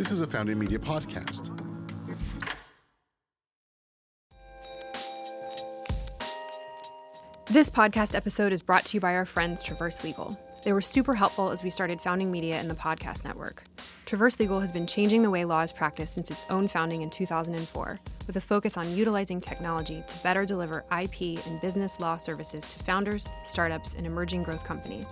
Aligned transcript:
This 0.00 0.12
is 0.12 0.22
a 0.22 0.26
Founding 0.26 0.58
Media 0.58 0.78
podcast. 0.78 1.54
This 7.48 7.68
podcast 7.68 8.14
episode 8.14 8.50
is 8.50 8.62
brought 8.62 8.86
to 8.86 8.96
you 8.96 9.00
by 9.02 9.12
our 9.12 9.26
friends 9.26 9.62
Traverse 9.62 10.02
Legal. 10.02 10.40
They 10.64 10.72
were 10.72 10.80
super 10.80 11.12
helpful 11.12 11.50
as 11.50 11.62
we 11.62 11.68
started 11.68 12.00
founding 12.00 12.32
media 12.32 12.58
in 12.58 12.68
the 12.68 12.74
podcast 12.74 13.24
network. 13.24 13.62
Traverse 14.06 14.40
Legal 14.40 14.58
has 14.58 14.72
been 14.72 14.86
changing 14.86 15.20
the 15.20 15.28
way 15.28 15.44
law 15.44 15.60
is 15.60 15.70
practiced 15.70 16.14
since 16.14 16.30
its 16.30 16.46
own 16.48 16.66
founding 16.66 17.02
in 17.02 17.10
2004, 17.10 18.00
with 18.26 18.36
a 18.36 18.40
focus 18.40 18.78
on 18.78 18.90
utilizing 18.96 19.38
technology 19.38 20.02
to 20.06 20.22
better 20.22 20.46
deliver 20.46 20.82
IP 20.98 21.46
and 21.46 21.60
business 21.60 22.00
law 22.00 22.16
services 22.16 22.64
to 22.72 22.82
founders, 22.84 23.28
startups, 23.44 23.92
and 23.92 24.06
emerging 24.06 24.44
growth 24.44 24.64
companies. 24.64 25.08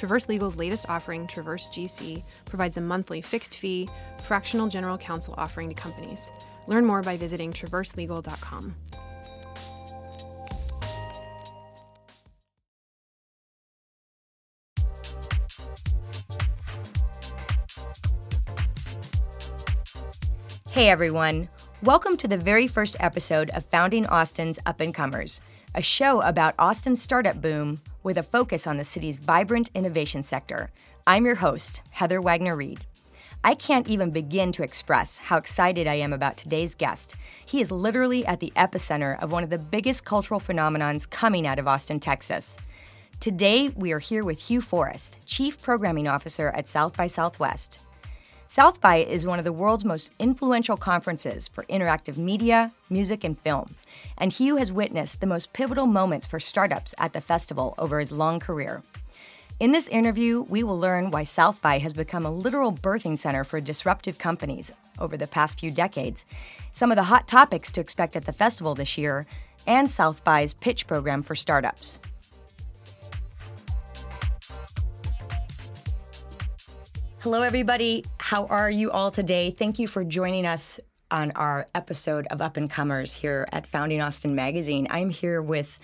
Traverse 0.00 0.30
Legal's 0.30 0.56
latest 0.56 0.88
offering, 0.88 1.26
Traverse 1.26 1.66
GC, 1.66 2.22
provides 2.46 2.78
a 2.78 2.80
monthly 2.80 3.20
fixed 3.20 3.58
fee, 3.58 3.86
fractional 4.24 4.66
general 4.66 4.96
counsel 4.96 5.34
offering 5.36 5.68
to 5.68 5.74
companies. 5.74 6.30
Learn 6.66 6.86
more 6.86 7.02
by 7.02 7.18
visiting 7.18 7.52
traverselegal.com. 7.52 8.74
Hey 20.70 20.88
everyone, 20.88 21.50
welcome 21.82 22.16
to 22.16 22.26
the 22.26 22.38
very 22.38 22.66
first 22.66 22.96
episode 23.00 23.50
of 23.50 23.66
Founding 23.66 24.06
Austin's 24.06 24.58
Up 24.64 24.80
and 24.80 24.94
Comers, 24.94 25.42
a 25.74 25.82
show 25.82 26.22
about 26.22 26.54
Austin's 26.58 27.02
startup 27.02 27.42
boom 27.42 27.78
with 28.02 28.16
a 28.16 28.22
focus 28.22 28.66
on 28.66 28.76
the 28.76 28.84
city's 28.84 29.18
vibrant 29.18 29.70
innovation 29.74 30.22
sector. 30.22 30.70
I'm 31.06 31.24
your 31.24 31.36
host, 31.36 31.82
Heather 31.90 32.20
Wagner 32.20 32.56
Reed. 32.56 32.84
I 33.42 33.54
can't 33.54 33.88
even 33.88 34.10
begin 34.10 34.52
to 34.52 34.62
express 34.62 35.16
how 35.16 35.38
excited 35.38 35.86
I 35.86 35.94
am 35.94 36.12
about 36.12 36.36
today's 36.36 36.74
guest. 36.74 37.16
He 37.46 37.62
is 37.62 37.70
literally 37.70 38.26
at 38.26 38.40
the 38.40 38.52
epicenter 38.54 39.18
of 39.22 39.32
one 39.32 39.44
of 39.44 39.50
the 39.50 39.58
biggest 39.58 40.04
cultural 40.04 40.40
phenomenons 40.40 41.08
coming 41.08 41.46
out 41.46 41.58
of 41.58 41.66
Austin, 41.66 42.00
Texas. 42.00 42.56
Today, 43.18 43.70
we 43.76 43.92
are 43.92 43.98
here 43.98 44.24
with 44.24 44.40
Hugh 44.40 44.60
Forrest, 44.60 45.18
Chief 45.26 45.60
Programming 45.60 46.08
Officer 46.08 46.48
at 46.48 46.68
South 46.68 46.96
by 46.96 47.06
Southwest. 47.06 47.78
South 48.52 48.80
by 48.80 48.96
is 48.96 49.24
one 49.24 49.38
of 49.38 49.44
the 49.44 49.52
world's 49.52 49.84
most 49.84 50.10
influential 50.18 50.76
conferences 50.76 51.46
for 51.46 51.62
interactive 51.66 52.16
media, 52.16 52.72
music, 52.90 53.22
and 53.22 53.38
film. 53.38 53.76
And 54.18 54.32
Hugh 54.32 54.56
has 54.56 54.72
witnessed 54.72 55.20
the 55.20 55.26
most 55.28 55.52
pivotal 55.52 55.86
moments 55.86 56.26
for 56.26 56.40
startups 56.40 56.92
at 56.98 57.12
the 57.12 57.20
festival 57.20 57.76
over 57.78 58.00
his 58.00 58.10
long 58.10 58.40
career. 58.40 58.82
In 59.60 59.70
this 59.70 59.86
interview, 59.86 60.42
we 60.42 60.64
will 60.64 60.76
learn 60.76 61.12
why 61.12 61.22
South 61.22 61.62
by 61.62 61.78
has 61.78 61.92
become 61.92 62.26
a 62.26 62.32
literal 62.32 62.72
birthing 62.72 63.16
center 63.16 63.44
for 63.44 63.60
disruptive 63.60 64.18
companies 64.18 64.72
over 64.98 65.16
the 65.16 65.28
past 65.28 65.60
few 65.60 65.70
decades, 65.70 66.24
some 66.72 66.90
of 66.90 66.96
the 66.96 67.04
hot 67.04 67.28
topics 67.28 67.70
to 67.70 67.80
expect 67.80 68.16
at 68.16 68.24
the 68.24 68.32
festival 68.32 68.74
this 68.74 68.98
year, 68.98 69.26
and 69.68 69.88
South 69.88 70.24
by's 70.24 70.54
pitch 70.54 70.88
program 70.88 71.22
for 71.22 71.36
startups. 71.36 72.00
Hello, 77.22 77.42
everybody. 77.42 78.06
How 78.16 78.46
are 78.46 78.70
you 78.70 78.90
all 78.90 79.10
today? 79.10 79.50
Thank 79.50 79.78
you 79.78 79.86
for 79.86 80.04
joining 80.04 80.46
us 80.46 80.80
on 81.10 81.32
our 81.32 81.66
episode 81.74 82.26
of 82.28 82.40
Up 82.40 82.56
and 82.56 82.70
Comers 82.70 83.12
here 83.12 83.46
at 83.52 83.66
Founding 83.66 84.00
Austin 84.00 84.34
Magazine. 84.34 84.86
I'm 84.88 85.10
here 85.10 85.42
with 85.42 85.78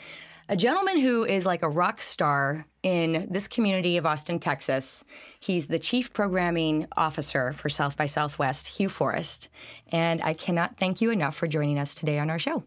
a 0.49 0.57
gentleman 0.57 0.99
who 0.99 1.27
is 1.27 1.45
like 1.45 1.63
a 1.63 1.69
rock 1.69 2.01
star 2.01 2.65
in 2.83 3.29
this 3.31 3.49
community 3.49 3.99
of 3.99 4.07
Austin, 4.07 4.39
Texas. 4.39 5.05
He's 5.39 5.67
the 5.67 5.79
chief 5.79 6.15
programming 6.15 6.87
officer 6.97 7.53
for 7.53 7.69
South 7.69 7.99
by 7.99 8.07
Southwest, 8.07 8.69
Hugh 8.69 8.89
Forrest. 8.89 9.51
And 9.93 10.23
I 10.23 10.33
cannot 10.33 10.79
thank 10.79 11.03
you 11.03 11.11
enough 11.11 11.37
for 11.37 11.47
joining 11.47 11.79
us 11.79 11.95
today 11.95 12.19
on 12.19 12.31
our 12.31 12.39
show. 12.39 12.65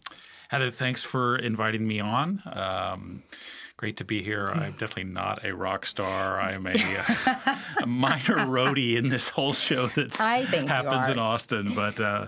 Heather, 0.49 0.69
thanks 0.69 1.03
for 1.03 1.37
inviting 1.37 1.87
me 1.87 1.99
on. 2.01 2.43
Um, 2.45 3.23
great 3.79 3.95
to 3.95 4.03
be 4.03 4.21
here. 4.21 4.49
I'm 4.49 4.73
definitely 4.73 5.05
not 5.05 5.45
a 5.45 5.55
rock 5.55 5.85
star. 5.85 6.37
I'm 6.41 6.67
a, 6.67 6.71
uh, 7.45 7.55
a 7.81 7.85
minor 7.85 8.45
roadie 8.45 8.97
in 8.97 9.07
this 9.07 9.29
whole 9.29 9.53
show 9.53 9.87
that 9.87 10.19
I 10.19 10.45
think 10.45 10.63
you 10.63 10.67
happens 10.67 11.07
in 11.07 11.17
Austin. 11.17 11.73
But 11.73 11.97
uh, 11.97 12.27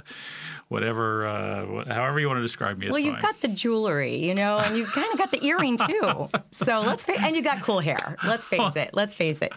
whatever, 0.69 1.27
uh, 1.27 1.93
however 1.93 2.21
you 2.21 2.27
want 2.29 2.37
to 2.37 2.41
describe 2.41 2.77
me 2.77 2.85
Well, 2.85 2.93
fine. 2.93 3.03
you've 3.03 3.21
got 3.21 3.41
the 3.41 3.49
jewelry, 3.49 4.15
you 4.15 4.33
know, 4.33 4.59
and 4.59 4.77
you've 4.77 4.93
kind 4.93 5.11
of 5.11 5.17
got 5.17 5.31
the 5.31 5.45
earring 5.45 5.75
too. 5.89 6.29
So 6.51 6.79
let's 6.79 7.03
face, 7.03 7.19
and 7.19 7.35
you 7.35 7.43
got 7.43 7.61
cool 7.61 7.81
hair. 7.81 8.15
Let's 8.25 8.45
face 8.45 8.77
it. 8.77 8.91
Let's 8.93 9.13
face 9.13 9.41
it. 9.41 9.51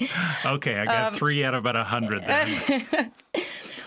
okay, 0.44 0.76
I 0.76 0.84
got 0.86 1.12
Um, 1.12 1.14
three 1.18 1.44
out 1.44 1.54
of 1.54 1.60
about 1.60 1.76
a 1.76 1.84
hundred. 1.84 2.24
Then. 2.24 3.12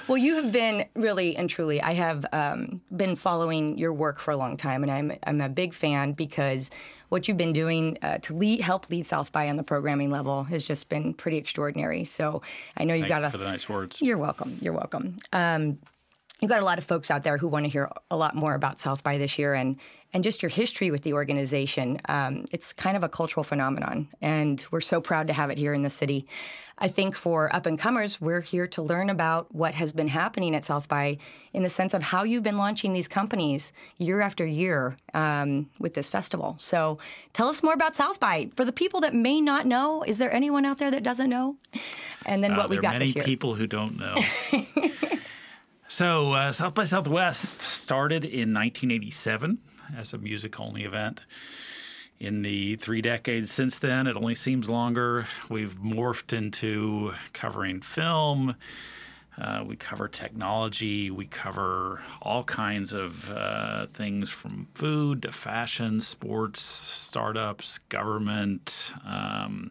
Well, 0.08 0.18
you 0.18 0.36
have 0.36 0.54
been 0.54 0.86
really 0.96 1.36
and 1.36 1.50
truly. 1.50 1.82
I 1.82 1.94
have 1.94 2.26
um, 2.32 2.80
been 2.96 3.18
following 3.18 3.78
your 3.78 3.92
work 3.92 4.20
for 4.20 4.32
a 4.32 4.38
long 4.38 4.56
time, 4.56 4.82
and 4.84 4.90
I'm 4.90 5.12
I'm 5.24 5.42
a 5.42 5.50
big 5.50 5.74
fan 5.74 6.14
because 6.14 6.72
what 7.10 7.28
you've 7.28 7.38
been 7.38 7.54
doing 7.54 7.98
uh, 8.02 8.18
to 8.20 8.34
lead, 8.34 8.62
help 8.62 8.90
lead 8.90 9.06
South 9.06 9.32
by 9.32 9.50
on 9.50 9.58
the 9.58 9.64
programming 9.64 10.12
level 10.12 10.44
has 10.46 10.68
just 10.68 10.90
been 10.90 11.14
pretty 11.14 11.38
extraordinary. 11.38 12.04
So 12.04 12.42
I 12.76 12.84
know 12.84 12.94
you've 12.94 13.04
Thank 13.04 13.14
got 13.14 13.22
you 13.22 13.28
a. 13.28 13.32
for 13.32 13.38
the 13.38 13.46
nice 13.46 13.70
words. 13.70 14.02
You're 14.02 14.18
welcome. 14.18 14.58
You're 14.62 14.74
welcome. 14.74 15.18
Um, 15.32 15.80
you've 16.42 16.50
got 16.50 16.62
a 16.62 16.66
lot 16.66 16.78
of 16.78 16.84
folks 16.84 17.10
out 17.10 17.24
there 17.24 17.38
who 17.38 17.48
want 17.48 17.66
to 17.66 17.70
hear 17.70 17.90
a 18.12 18.18
lot 18.18 18.36
more 18.36 18.54
about 18.54 18.80
South 18.80 19.04
by 19.04 19.18
this 19.18 19.38
year 19.40 19.54
and 19.54 19.78
and 20.14 20.24
just 20.24 20.42
your 20.42 20.50
history 20.50 20.90
with 20.90 21.02
the 21.04 21.12
organization. 21.12 22.00
Um, 22.08 22.46
it's 22.54 22.72
kind 22.72 22.96
of 22.96 23.04
a 23.04 23.10
cultural 23.10 23.44
phenomenon, 23.44 24.08
and 24.22 24.66
we're 24.72 24.80
so 24.80 25.02
proud 25.02 25.28
to 25.28 25.34
have 25.34 25.50
it 25.50 25.58
here 25.58 25.74
in 25.74 25.84
the 25.84 25.90
city. 25.90 26.26
I 26.80 26.88
think 26.88 27.14
for 27.16 27.54
up 27.54 27.66
and 27.66 27.78
comers, 27.78 28.22
we're 28.22 28.40
here 28.40 28.68
to 28.68 28.82
learn 28.82 29.10
about 29.10 29.54
what 29.54 29.76
has 29.76 29.92
been 29.92 30.08
happening 30.08 30.56
at 30.56 30.64
South 30.64 30.88
by 30.88 31.18
in 31.52 31.64
the 31.64 31.70
sense 31.70 31.94
of 31.94 32.04
how 32.04 32.24
you've 32.24 32.44
been 32.44 32.58
launching 32.58 32.94
these 32.94 33.08
companies 33.08 33.74
year 33.98 34.22
after 34.22 34.46
year 34.46 34.96
um, 35.14 35.70
with 35.80 35.94
this 35.96 36.10
festival. 36.10 36.56
So 36.60 37.00
tell 37.34 37.48
us 37.50 37.62
more 37.62 37.74
about 37.74 37.96
South 37.96 38.20
by. 38.20 38.50
For 38.56 38.64
the 38.64 38.72
people 38.72 39.02
that 39.02 39.14
may 39.14 39.42
not 39.42 39.66
know, 39.66 40.04
is 40.04 40.20
there 40.20 40.32
anyone 40.32 40.66
out 40.66 40.78
there 40.78 40.92
that 40.92 41.04
doesn't 41.04 41.30
know? 41.30 41.58
And 42.26 42.44
then 42.44 42.52
Uh, 42.54 42.58
what 42.58 42.70
we've 42.70 42.82
there 42.82 42.92
got 42.92 42.96
are 42.96 43.00
many 43.00 43.14
people 43.14 43.56
who 43.56 43.68
don't 43.68 43.98
know. 43.98 44.16
so, 45.88 46.34
uh, 46.34 46.52
South 46.52 46.74
by 46.74 46.84
Southwest 46.84 47.62
started 47.62 48.24
in 48.26 48.54
1987 48.54 49.60
as 49.98 50.14
a 50.14 50.18
music 50.18 50.60
only 50.60 50.84
event. 50.84 51.26
In 52.20 52.42
the 52.42 52.76
three 52.78 53.02
decades 53.02 53.52
since 53.52 53.78
then, 53.78 54.08
it 54.08 54.16
only 54.16 54.34
seems 54.34 54.68
longer. 54.68 55.28
We've 55.50 55.76
morphed 55.76 56.36
into 56.36 57.14
covering 57.32 57.82
film. 57.82 58.56
Uh, 59.40 59.64
we 59.68 59.76
cover 59.76 60.08
technology. 60.08 61.12
We 61.12 61.28
cover 61.28 62.02
all 62.24 62.44
kinds 62.44 62.92
of 62.92 63.30
uh, 63.30 63.86
things 63.94 64.32
from 64.32 64.68
food 64.74 65.22
to 65.22 65.32
fashion, 65.32 66.02
sports, 66.02 66.60
startups, 66.60 67.78
government. 67.90 68.92
Um, 69.06 69.70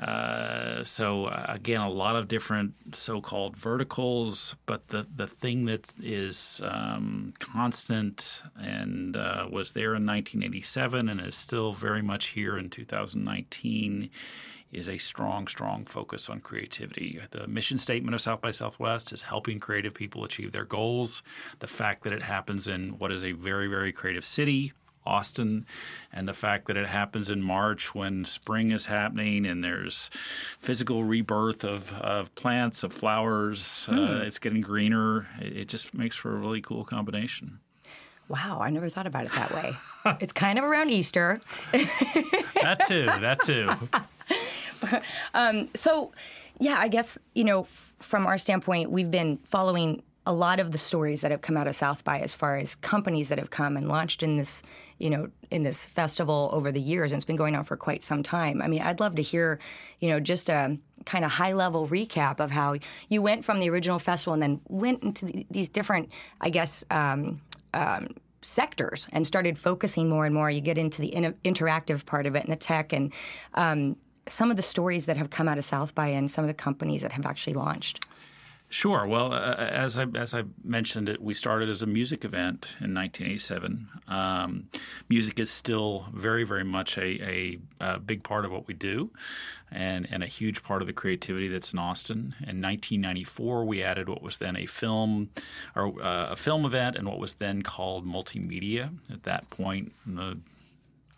uh, 0.00 0.82
so 0.82 1.26
uh, 1.26 1.44
again, 1.48 1.80
a 1.80 1.90
lot 1.90 2.16
of 2.16 2.26
different 2.26 2.72
so-called 2.94 3.54
verticals, 3.54 4.56
but 4.64 4.88
the 4.88 5.06
the 5.14 5.26
thing 5.26 5.66
that 5.66 5.92
is 6.02 6.60
um, 6.64 7.34
constant 7.38 8.42
and 8.56 9.14
uh, 9.14 9.46
was 9.50 9.72
there 9.72 9.94
in 9.94 10.06
1987 10.06 11.08
and 11.10 11.20
is 11.20 11.34
still 11.34 11.74
very 11.74 12.00
much 12.00 12.28
here 12.28 12.56
in 12.56 12.70
2019 12.70 14.08
is 14.72 14.88
a 14.88 14.98
strong, 14.98 15.48
strong 15.48 15.84
focus 15.84 16.30
on 16.30 16.40
creativity. 16.40 17.20
The 17.30 17.46
mission 17.46 17.76
statement 17.76 18.14
of 18.14 18.20
South 18.20 18.40
by 18.40 18.52
Southwest 18.52 19.12
is 19.12 19.22
helping 19.22 19.58
creative 19.58 19.94
people 19.94 20.24
achieve 20.24 20.52
their 20.52 20.64
goals. 20.64 21.22
The 21.58 21.66
fact 21.66 22.04
that 22.04 22.12
it 22.12 22.22
happens 22.22 22.68
in 22.68 22.90
what 22.98 23.10
is 23.12 23.24
a 23.24 23.32
very, 23.32 23.66
very 23.66 23.92
creative 23.92 24.24
city, 24.24 24.72
Austin, 25.06 25.66
and 26.12 26.28
the 26.28 26.34
fact 26.34 26.66
that 26.66 26.76
it 26.76 26.86
happens 26.86 27.30
in 27.30 27.42
March 27.42 27.94
when 27.94 28.24
spring 28.24 28.70
is 28.70 28.86
happening 28.86 29.46
and 29.46 29.64
there's 29.64 30.10
physical 30.58 31.04
rebirth 31.04 31.64
of, 31.64 31.92
of 31.94 32.34
plants, 32.34 32.82
of 32.82 32.92
flowers, 32.92 33.86
uh, 33.90 34.22
it's 34.24 34.38
getting 34.38 34.60
greener. 34.60 35.26
It, 35.40 35.56
it 35.56 35.68
just 35.68 35.94
makes 35.94 36.16
for 36.16 36.34
a 36.34 36.38
really 36.38 36.60
cool 36.60 36.84
combination. 36.84 37.60
Wow, 38.28 38.60
I 38.60 38.70
never 38.70 38.88
thought 38.88 39.08
about 39.08 39.24
it 39.24 39.32
that 39.32 39.52
way. 39.52 39.76
it's 40.20 40.32
kind 40.32 40.58
of 40.58 40.64
around 40.64 40.90
Easter. 40.90 41.40
That 42.62 42.86
too, 42.86 43.06
that 43.06 43.40
too. 43.40 43.70
So, 45.74 46.12
yeah, 46.58 46.76
I 46.78 46.88
guess, 46.88 47.16
you 47.34 47.42
know, 47.44 47.62
f- 47.62 47.94
from 48.00 48.26
our 48.26 48.36
standpoint, 48.36 48.90
we've 48.90 49.10
been 49.10 49.38
following 49.44 50.02
a 50.30 50.32
lot 50.32 50.60
of 50.60 50.70
the 50.70 50.78
stories 50.78 51.22
that 51.22 51.32
have 51.32 51.40
come 51.40 51.56
out 51.56 51.66
of 51.66 51.74
South 51.74 52.04
by 52.04 52.20
as 52.20 52.36
far 52.36 52.56
as 52.56 52.76
companies 52.76 53.30
that 53.30 53.38
have 53.38 53.50
come 53.50 53.76
and 53.76 53.88
launched 53.88 54.22
in 54.22 54.36
this, 54.36 54.62
you 54.98 55.10
know, 55.10 55.28
in 55.50 55.64
this 55.64 55.84
festival 55.84 56.48
over 56.52 56.70
the 56.70 56.80
years. 56.80 57.10
And 57.10 57.18
it's 57.18 57.24
been 57.24 57.34
going 57.34 57.56
on 57.56 57.64
for 57.64 57.76
quite 57.76 58.04
some 58.04 58.22
time. 58.22 58.62
I 58.62 58.68
mean, 58.68 58.80
I'd 58.80 59.00
love 59.00 59.16
to 59.16 59.22
hear, 59.22 59.58
you 59.98 60.08
know, 60.08 60.20
just 60.20 60.48
a 60.48 60.78
kind 61.04 61.24
of 61.24 61.32
high 61.32 61.52
level 61.52 61.88
recap 61.88 62.38
of 62.38 62.52
how 62.52 62.76
you 63.08 63.20
went 63.20 63.44
from 63.44 63.58
the 63.58 63.68
original 63.70 63.98
festival 63.98 64.32
and 64.32 64.40
then 64.40 64.60
went 64.68 65.02
into 65.02 65.24
the, 65.24 65.46
these 65.50 65.68
different, 65.68 66.10
I 66.40 66.50
guess, 66.50 66.84
um, 66.92 67.40
um, 67.74 68.14
sectors 68.40 69.08
and 69.12 69.26
started 69.26 69.58
focusing 69.58 70.08
more 70.08 70.26
and 70.26 70.34
more. 70.34 70.48
You 70.48 70.60
get 70.60 70.78
into 70.78 71.02
the 71.02 71.08
in- 71.08 71.34
interactive 71.44 72.06
part 72.06 72.26
of 72.26 72.36
it 72.36 72.44
and 72.44 72.52
the 72.52 72.56
tech 72.56 72.92
and 72.92 73.12
um, 73.54 73.96
some 74.28 74.52
of 74.52 74.56
the 74.56 74.62
stories 74.62 75.06
that 75.06 75.16
have 75.16 75.30
come 75.30 75.48
out 75.48 75.58
of 75.58 75.64
South 75.64 75.92
by 75.96 76.06
and 76.06 76.30
some 76.30 76.44
of 76.44 76.48
the 76.48 76.54
companies 76.54 77.02
that 77.02 77.10
have 77.10 77.26
actually 77.26 77.54
launched. 77.54 78.06
Sure. 78.72 79.04
Well, 79.04 79.32
uh, 79.32 79.56
as 79.56 79.98
I 79.98 80.06
as 80.14 80.32
I 80.32 80.44
mentioned, 80.62 81.08
it 81.08 81.20
we 81.20 81.34
started 81.34 81.68
as 81.68 81.82
a 81.82 81.86
music 81.86 82.24
event 82.24 82.76
in 82.80 82.94
1987. 82.94 83.88
Um, 84.06 84.68
music 85.08 85.40
is 85.40 85.50
still 85.50 86.06
very 86.14 86.44
very 86.44 86.62
much 86.62 86.96
a, 86.96 87.02
a, 87.02 87.58
a, 87.80 87.98
big 87.98 88.22
part 88.22 88.44
of 88.44 88.52
what 88.52 88.68
we 88.68 88.74
do, 88.74 89.10
and 89.72 90.06
and 90.08 90.22
a 90.22 90.26
huge 90.26 90.62
part 90.62 90.82
of 90.82 90.86
the 90.86 90.92
creativity 90.92 91.48
that's 91.48 91.72
in 91.72 91.80
Austin. 91.80 92.36
In 92.38 92.62
1994, 92.62 93.64
we 93.64 93.82
added 93.82 94.08
what 94.08 94.22
was 94.22 94.38
then 94.38 94.54
a 94.54 94.66
film 94.66 95.30
or 95.74 96.00
uh, 96.00 96.30
a 96.30 96.36
film 96.36 96.64
event 96.64 96.94
and 96.94 97.08
what 97.08 97.18
was 97.18 97.34
then 97.34 97.62
called 97.62 98.06
multimedia. 98.06 98.90
At 99.12 99.24
that 99.24 99.50
point, 99.50 99.92
in 100.06 100.14
the 100.14 100.38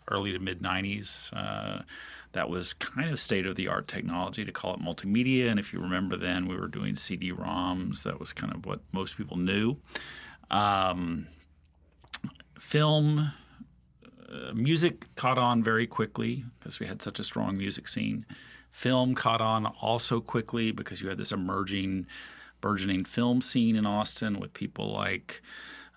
early 0.09 0.31
to 0.31 0.39
mid 0.39 0.59
90s. 0.59 1.31
Uh, 1.33 1.83
that 2.33 2.49
was 2.49 2.73
kind 2.73 3.09
of 3.09 3.19
state 3.19 3.45
of 3.45 3.55
the 3.55 3.67
art 3.67 3.87
technology 3.87 4.43
to 4.43 4.51
call 4.51 4.73
it 4.73 4.81
multimedia. 4.81 5.49
And 5.49 5.59
if 5.59 5.71
you 5.71 5.79
remember 5.79 6.17
then, 6.17 6.47
we 6.47 6.55
were 6.55 6.67
doing 6.67 6.95
CD 6.95 7.31
ROMs. 7.31 8.03
That 8.03 8.19
was 8.19 8.33
kind 8.33 8.53
of 8.53 8.65
what 8.65 8.81
most 8.91 9.17
people 9.17 9.37
knew. 9.37 9.77
Um, 10.51 11.27
film, 12.59 13.31
uh, 14.31 14.53
music 14.53 15.13
caught 15.15 15.37
on 15.37 15.63
very 15.63 15.87
quickly 15.87 16.43
because 16.59 16.79
we 16.79 16.87
had 16.87 17.01
such 17.01 17.19
a 17.19 17.23
strong 17.23 17.57
music 17.57 17.87
scene. 17.87 18.25
Film 18.71 19.13
caught 19.13 19.41
on 19.41 19.67
also 19.67 20.19
quickly 20.19 20.71
because 20.71 21.01
you 21.01 21.09
had 21.09 21.19
this 21.19 21.31
emerging, 21.31 22.07
burgeoning 22.61 23.05
film 23.05 23.41
scene 23.41 23.75
in 23.75 23.85
Austin 23.85 24.39
with 24.39 24.53
people 24.53 24.91
like 24.91 25.43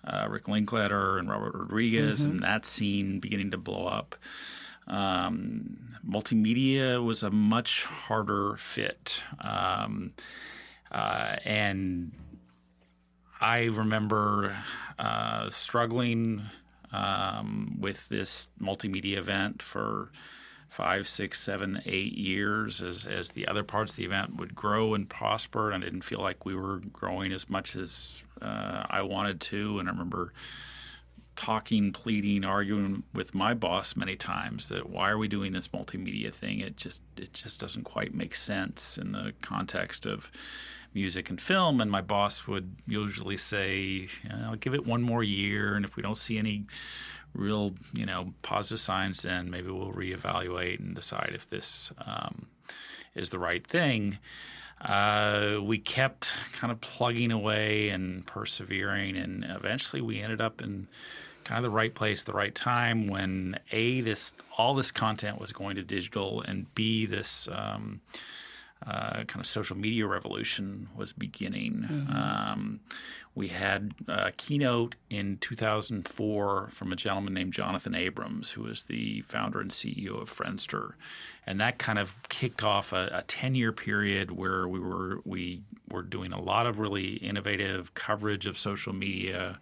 uh, 0.03 0.27
Rick 0.29 0.47
Linklater 0.47 1.17
and 1.17 1.27
Robert 1.27 1.55
Rodriguez, 1.55 2.21
mm-hmm. 2.21 2.31
and 2.31 2.43
that 2.43 2.67
scene 2.67 3.19
beginning 3.19 3.49
to 3.51 3.57
blow 3.57 3.87
up. 3.87 4.15
Um, 4.87 5.97
multimedia 6.07 7.03
was 7.03 7.23
a 7.23 7.29
much 7.29 7.83
harder 7.83 8.55
fit. 8.55 9.21
Um, 9.39 10.13
uh, 10.91 11.35
and 11.43 12.11
I 13.41 13.65
remember 13.65 14.55
uh, 14.97 15.49
struggling 15.49 16.43
um, 16.91 17.77
with 17.79 18.07
this 18.09 18.47
multimedia 18.61 19.17
event 19.17 19.61
for 19.61 20.11
five, 20.69 21.07
six, 21.07 21.39
seven, 21.39 21.81
eight 21.85 22.13
years 22.13 22.81
as, 22.81 23.05
as 23.05 23.29
the 23.29 23.47
other 23.47 23.63
parts 23.63 23.91
of 23.91 23.97
the 23.97 24.05
event 24.05 24.37
would 24.37 24.55
grow 24.55 24.93
and 24.93 25.09
prosper. 25.09 25.71
And 25.71 25.83
I 25.83 25.87
didn't 25.87 26.03
feel 26.03 26.21
like 26.21 26.45
we 26.45 26.55
were 26.55 26.79
growing 26.91 27.31
as 27.31 27.49
much 27.49 27.75
as 27.75 28.21
uh, 28.41 28.83
I 28.89 29.01
wanted 29.01 29.41
to. 29.41 29.79
And 29.79 29.87
I 29.89 29.91
remember 29.91 30.33
talking, 31.37 31.93
pleading, 31.93 32.43
arguing 32.43 33.03
with 33.13 33.33
my 33.33 33.53
boss 33.53 33.95
many 33.95 34.17
times 34.17 34.69
that 34.69 34.89
why 34.89 35.09
are 35.09 35.17
we 35.17 35.27
doing 35.27 35.53
this 35.53 35.69
multimedia 35.69 36.33
thing? 36.33 36.59
It 36.59 36.75
just 36.75 37.01
it 37.15 37.31
just 37.31 37.61
doesn't 37.61 37.83
quite 37.83 38.13
make 38.13 38.35
sense 38.35 38.97
in 38.97 39.13
the 39.13 39.33
context 39.41 40.05
of 40.05 40.29
music 40.93 41.29
and 41.29 41.39
film. 41.39 41.79
And 41.79 41.89
my 41.89 42.01
boss 42.01 42.47
would 42.47 42.75
usually 42.87 43.37
say, 43.37 44.09
"I'll 44.29 44.55
give 44.55 44.73
it 44.73 44.85
one 44.85 45.01
more 45.01 45.23
year, 45.23 45.75
and 45.75 45.85
if 45.85 45.95
we 45.95 46.03
don't 46.03 46.17
see 46.17 46.37
any 46.37 46.65
real 47.33 47.73
you 47.93 48.05
know 48.05 48.33
positive 48.41 48.79
signs, 48.79 49.21
then 49.21 49.49
maybe 49.49 49.69
we'll 49.69 49.93
reevaluate 49.93 50.79
and 50.79 50.95
decide 50.95 51.31
if 51.33 51.49
this 51.49 51.91
um, 52.05 52.47
is 53.15 53.29
the 53.29 53.39
right 53.39 53.65
thing." 53.65 54.19
Uh, 54.81 55.57
we 55.63 55.79
kept 55.79 56.31
kind 56.51 56.71
of 56.71 56.79
plugging 56.81 57.31
away 57.31 57.89
and 57.89 58.25
persevering, 58.27 59.17
and 59.17 59.43
eventually 59.43 60.01
we 60.01 60.21
ended 60.21 60.39
up 60.39 60.61
in 60.61 60.87
kind 61.47 61.63
of 61.63 61.63
the 61.63 61.75
right 61.75 61.95
place, 61.95 62.23
the 62.23 62.33
right 62.33 62.53
time 62.53 63.07
when 63.07 63.57
a 63.71 64.01
this 64.01 64.35
all 64.57 64.75
this 64.75 64.91
content 64.91 65.39
was 65.39 65.53
going 65.53 65.77
to 65.77 65.83
digital, 65.83 66.41
and 66.41 66.73
b 66.75 67.05
this 67.05 67.47
um, 67.51 68.01
uh, 68.85 69.23
kind 69.23 69.39
of 69.39 69.47
social 69.47 69.77
media 69.77 70.05
revolution 70.05 70.89
was 70.95 71.13
beginning. 71.13 71.87
Mm-hmm. 71.89 72.15
Um, 72.15 72.79
we 73.33 73.47
had 73.47 73.93
a 74.07 74.31
keynote 74.33 74.95
in 75.09 75.37
2004 75.37 76.69
from 76.71 76.91
a 76.91 76.95
gentleman 76.95 77.33
named 77.33 77.53
Jonathan 77.53 77.95
Abrams, 77.95 78.51
who 78.51 78.65
is 78.67 78.83
the 78.83 79.21
founder 79.21 79.61
and 79.61 79.71
CEO 79.71 80.21
of 80.21 80.29
Friendster, 80.29 80.93
and 81.45 81.61
that 81.61 81.77
kind 81.77 81.97
of 81.97 82.13
kicked 82.29 82.63
off 82.63 82.91
a 82.91 83.23
10 83.27 83.55
year 83.55 83.71
period 83.71 84.31
where 84.31 84.67
we 84.67 84.79
were 84.79 85.21
we 85.23 85.61
were 85.89 86.03
doing 86.03 86.33
a 86.33 86.41
lot 86.41 86.67
of 86.67 86.77
really 86.77 87.13
innovative 87.13 87.93
coverage 87.93 88.45
of 88.47 88.57
social 88.57 88.93
media. 88.93 89.59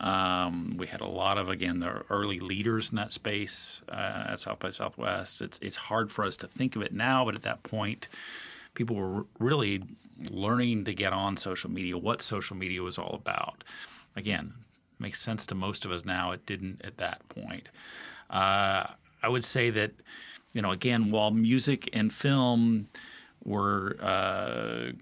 Um, 0.00 0.76
we 0.78 0.86
had 0.86 1.00
a 1.00 1.06
lot 1.06 1.38
of 1.38 1.48
again 1.48 1.80
the 1.80 2.02
early 2.08 2.38
leaders 2.38 2.90
in 2.90 2.96
that 2.96 3.12
space 3.12 3.82
uh, 3.88 4.26
at 4.28 4.40
South 4.40 4.60
by 4.60 4.70
Southwest. 4.70 5.40
It's 5.42 5.58
it's 5.60 5.76
hard 5.76 6.10
for 6.10 6.24
us 6.24 6.36
to 6.38 6.46
think 6.46 6.76
of 6.76 6.82
it 6.82 6.92
now, 6.92 7.24
but 7.24 7.34
at 7.34 7.42
that 7.42 7.62
point, 7.62 8.08
people 8.74 8.96
were 8.96 9.26
really 9.38 9.82
learning 10.30 10.84
to 10.84 10.94
get 10.94 11.12
on 11.12 11.36
social 11.36 11.70
media, 11.70 11.96
what 11.96 12.22
social 12.22 12.56
media 12.56 12.82
was 12.82 12.98
all 12.98 13.14
about. 13.14 13.64
Again, 14.14 14.54
makes 14.98 15.20
sense 15.20 15.46
to 15.46 15.54
most 15.54 15.84
of 15.84 15.90
us 15.90 16.04
now. 16.04 16.30
It 16.30 16.46
didn't 16.46 16.80
at 16.84 16.96
that 16.98 17.28
point. 17.28 17.68
Uh, 18.30 18.86
I 19.22 19.28
would 19.28 19.44
say 19.44 19.70
that 19.70 19.92
you 20.52 20.62
know 20.62 20.70
again, 20.70 21.10
while 21.10 21.32
music 21.32 21.88
and 21.92 22.12
film 22.12 22.88
were 23.44 23.96
uh, 24.00 24.92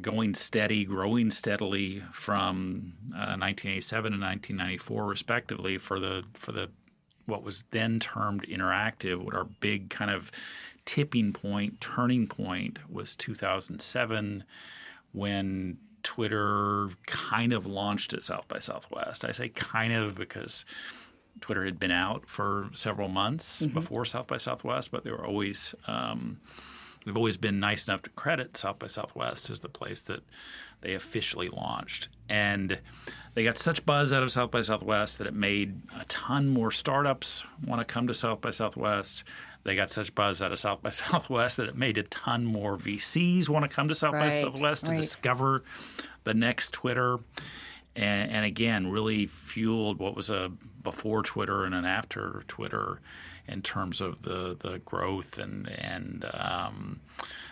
going 0.00 0.34
steady, 0.34 0.84
growing 0.84 1.30
steadily 1.30 2.02
from 2.12 2.94
uh, 3.12 3.36
1987 3.38 4.12
and 4.12 4.22
1994, 4.22 5.06
respectively, 5.06 5.78
for 5.78 5.98
the 5.98 6.24
for 6.34 6.52
the 6.52 6.70
what 7.26 7.42
was 7.42 7.64
then 7.70 8.00
termed 8.00 8.46
interactive. 8.48 9.22
What 9.22 9.34
our 9.34 9.44
big 9.44 9.90
kind 9.90 10.10
of 10.10 10.30
tipping 10.84 11.32
point, 11.32 11.80
turning 11.80 12.26
point 12.26 12.78
was 12.90 13.14
2007, 13.16 14.44
when 15.12 15.78
Twitter 16.02 16.88
kind 17.06 17.52
of 17.52 17.66
launched 17.66 18.14
at 18.14 18.22
South 18.22 18.48
by 18.48 18.58
Southwest. 18.58 19.24
I 19.24 19.32
say 19.32 19.48
kind 19.50 19.92
of 19.92 20.14
because 20.14 20.64
Twitter 21.40 21.64
had 21.64 21.78
been 21.78 21.90
out 21.90 22.26
for 22.26 22.70
several 22.72 23.08
months 23.08 23.62
mm-hmm. 23.62 23.74
before 23.74 24.04
South 24.04 24.26
by 24.26 24.36
Southwest, 24.36 24.90
but 24.90 25.04
they 25.04 25.10
were 25.10 25.26
always 25.26 25.74
um, 25.86 26.40
they've 27.08 27.16
always 27.16 27.38
been 27.38 27.58
nice 27.58 27.88
enough 27.88 28.02
to 28.02 28.10
credit 28.10 28.54
South 28.54 28.78
by 28.78 28.86
Southwest 28.86 29.48
as 29.48 29.60
the 29.60 29.68
place 29.70 30.02
that 30.02 30.20
they 30.82 30.92
officially 30.92 31.48
launched. 31.48 32.10
And 32.28 32.78
they 33.32 33.44
got 33.44 33.56
such 33.56 33.86
buzz 33.86 34.12
out 34.12 34.22
of 34.22 34.30
South 34.30 34.50
by 34.50 34.60
Southwest 34.60 35.16
that 35.16 35.26
it 35.26 35.32
made 35.32 35.80
a 35.98 36.04
ton 36.04 36.50
more 36.50 36.70
startups 36.70 37.44
want 37.66 37.80
to 37.80 37.84
come 37.90 38.06
to 38.08 38.14
South 38.14 38.42
by 38.42 38.50
Southwest. 38.50 39.24
They 39.64 39.74
got 39.74 39.88
such 39.88 40.14
buzz 40.14 40.42
out 40.42 40.52
of 40.52 40.58
South 40.58 40.82
by 40.82 40.90
Southwest 40.90 41.56
that 41.56 41.68
it 41.70 41.76
made 41.78 41.96
a 41.96 42.02
ton 42.02 42.44
more 42.44 42.76
VCs 42.76 43.48
want 43.48 43.68
to 43.68 43.74
come 43.74 43.88
to 43.88 43.94
South 43.94 44.12
right, 44.12 44.34
by 44.34 44.42
Southwest 44.42 44.84
to 44.84 44.90
right. 44.90 45.00
discover 45.00 45.62
the 46.24 46.34
next 46.34 46.74
Twitter. 46.74 47.20
And, 47.98 48.30
and, 48.30 48.44
again, 48.44 48.90
really 48.90 49.26
fueled 49.26 49.98
what 49.98 50.14
was 50.14 50.30
a 50.30 50.52
before 50.84 51.22
Twitter 51.22 51.64
and 51.64 51.74
an 51.74 51.84
after 51.84 52.44
Twitter 52.46 53.00
in 53.48 53.60
terms 53.62 54.00
of 54.00 54.22
the 54.22 54.56
the 54.60 54.78
growth 54.84 55.38
and 55.38 55.68
and 55.68 56.24
um, 56.32 57.00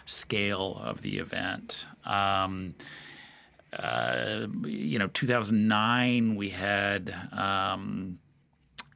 scale 0.05 0.81
of 0.83 1.03
the 1.03 1.19
event. 1.19 1.87
Um, 2.05 2.75
uh, 3.73 4.47
you 4.65 4.99
know, 4.99 5.09
2009 5.09 6.37
we 6.37 6.51
had 6.51 7.15
um, 7.33 8.19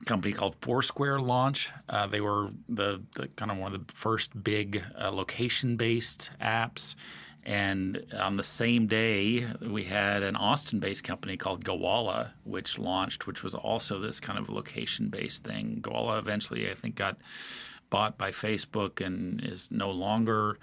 a 0.01 0.05
company 0.05 0.33
called 0.33 0.55
Foursquare 0.61 1.21
launch. 1.21 1.71
Uh, 1.89 2.07
they 2.07 2.21
were 2.21 2.51
the, 2.69 3.03
the, 3.17 3.27
kind 3.29 3.51
of 3.51 3.59
one 3.59 3.75
of 3.75 3.87
the 3.87 3.93
first 3.93 4.43
big 4.43 4.83
uh, 4.99 5.11
location 5.11 5.77
based 5.77 6.31
apps 6.41 6.95
and 7.45 8.05
on 8.19 8.37
the 8.37 8.43
same 8.43 8.87
day, 8.87 9.47
we 9.61 9.85
had 9.85 10.23
an 10.23 10.37
Austin 10.37 10.79
based 10.79 11.05
company 11.05 11.37
called 11.37 11.65
Gowalla, 11.65 12.31
which 12.45 12.79
launched, 12.79 13.27
which 13.27 13.43
was 13.43 13.55
also 13.55 13.99
this 13.99 14.21
kind 14.21 14.39
of 14.39 14.51
location 14.51 15.09
based 15.09 15.45
thing. 15.45 15.79
Gowalla 15.81 16.19
eventually, 16.19 16.71
I 16.71 16.75
think, 16.75 16.97
got 16.97 17.17
bought 17.89 18.19
by 18.19 18.31
Facebook 18.31 19.05
and 19.05 19.43
is 19.43 19.71
no 19.71 19.91
longer. 19.91 20.59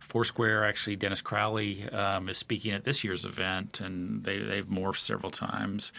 Foursquare, 0.00 0.64
actually, 0.64 0.96
Dennis 0.96 1.22
Crowley 1.22 1.88
um, 1.90 2.28
is 2.28 2.36
speaking 2.36 2.72
at 2.72 2.84
this 2.84 3.02
year's 3.02 3.24
event, 3.24 3.80
and 3.80 4.22
they, 4.22 4.38
they've 4.38 4.66
morphed 4.66 4.98
several 4.98 5.30
times. 5.30 5.92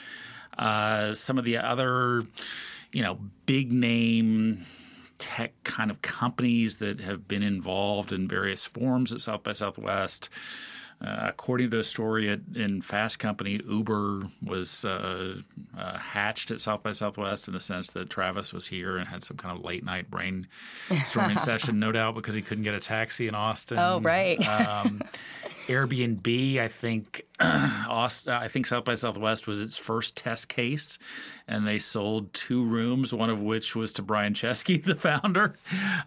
Uh, 0.58 1.14
some 1.14 1.38
of 1.38 1.44
the 1.44 1.58
other, 1.58 2.24
you 2.92 3.02
know, 3.02 3.20
big 3.46 3.72
name 3.72 4.66
tech 5.18 5.54
kind 5.64 5.92
of 5.92 6.02
companies 6.02 6.78
that 6.78 7.00
have 7.02 7.28
been 7.28 7.44
involved 7.44 8.12
in 8.12 8.28
various 8.28 8.66
forms 8.66 9.14
at 9.14 9.22
South 9.22 9.44
by 9.44 9.54
Southwest. 9.54 10.30
Uh, 11.02 11.26
according 11.28 11.70
to 11.70 11.80
a 11.80 11.84
story 11.84 12.30
at, 12.30 12.40
in 12.56 12.82
Fast 12.82 13.20
Company, 13.20 13.60
Uber 13.68 14.24
was 14.42 14.86
uh, 14.86 15.36
uh, 15.78 15.98
hatched 15.98 16.52
at 16.52 16.62
South 16.62 16.84
by 16.84 16.94
Southwest 16.94 17.50
in 17.50 17.54
the 17.54 17.60
sense 17.60 17.92
that 17.92 18.10
Travis 18.10 18.54
was 18.54 18.66
here 18.66 18.98
and 18.98 19.06
had 19.06 19.22
some 19.22 19.36
kind 19.36 19.58
of 19.58 19.66
late 19.66 19.84
night 19.84 20.10
brainstorming 20.10 21.38
session, 21.40 21.80
no 21.80 21.92
doubt 21.92 22.16
because 22.16 22.34
he 22.34 22.42
couldn't 22.42 22.64
get 22.64 22.74
a 22.74 22.80
taxi 22.80 23.28
in 23.28 23.36
Austin. 23.36 23.78
Oh, 23.78 24.00
right. 24.00 24.40
um, 24.48 25.02
Airbnb, 25.68 26.60
I 26.60 26.68
think, 26.68 27.26
Austin, 27.40 28.34
I 28.34 28.48
think 28.48 28.68
South 28.68 28.86
by 28.86 28.96
Southwest 28.96 29.48
was 29.48 29.62
its 29.62 29.78
first 29.78 30.16
test 30.16 30.48
case, 30.50 31.00
and 31.48 31.68
they 31.68 31.80
sold 31.80 32.34
two 32.34 32.64
rooms, 32.64 33.14
one 33.14 33.30
of 33.30 33.42
which 33.42 33.76
was 33.76 33.94
to 33.94 34.02
Brian 34.02 34.34
Chesky, 34.34 34.84
the 34.84 34.96
founder. 34.96 35.56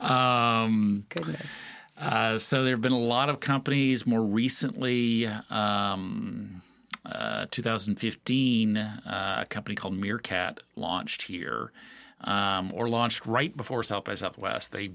Um, 0.00 1.04
Goodness. 1.08 1.50
Uh, 1.96 2.38
so 2.38 2.62
there 2.62 2.74
have 2.74 2.80
been 2.80 2.92
a 2.92 2.98
lot 2.98 3.28
of 3.28 3.40
companies. 3.40 4.06
More 4.06 4.22
recently, 4.22 5.26
um, 5.50 6.62
uh, 7.04 7.46
2015, 7.50 8.76
uh, 8.76 9.38
a 9.42 9.46
company 9.46 9.74
called 9.74 9.94
Meerkat 9.94 10.60
launched 10.76 11.22
here, 11.22 11.72
um, 12.20 12.72
or 12.72 12.88
launched 12.88 13.26
right 13.26 13.56
before 13.56 13.82
South 13.82 14.04
by 14.04 14.14
Southwest. 14.14 14.70
They 14.70 14.92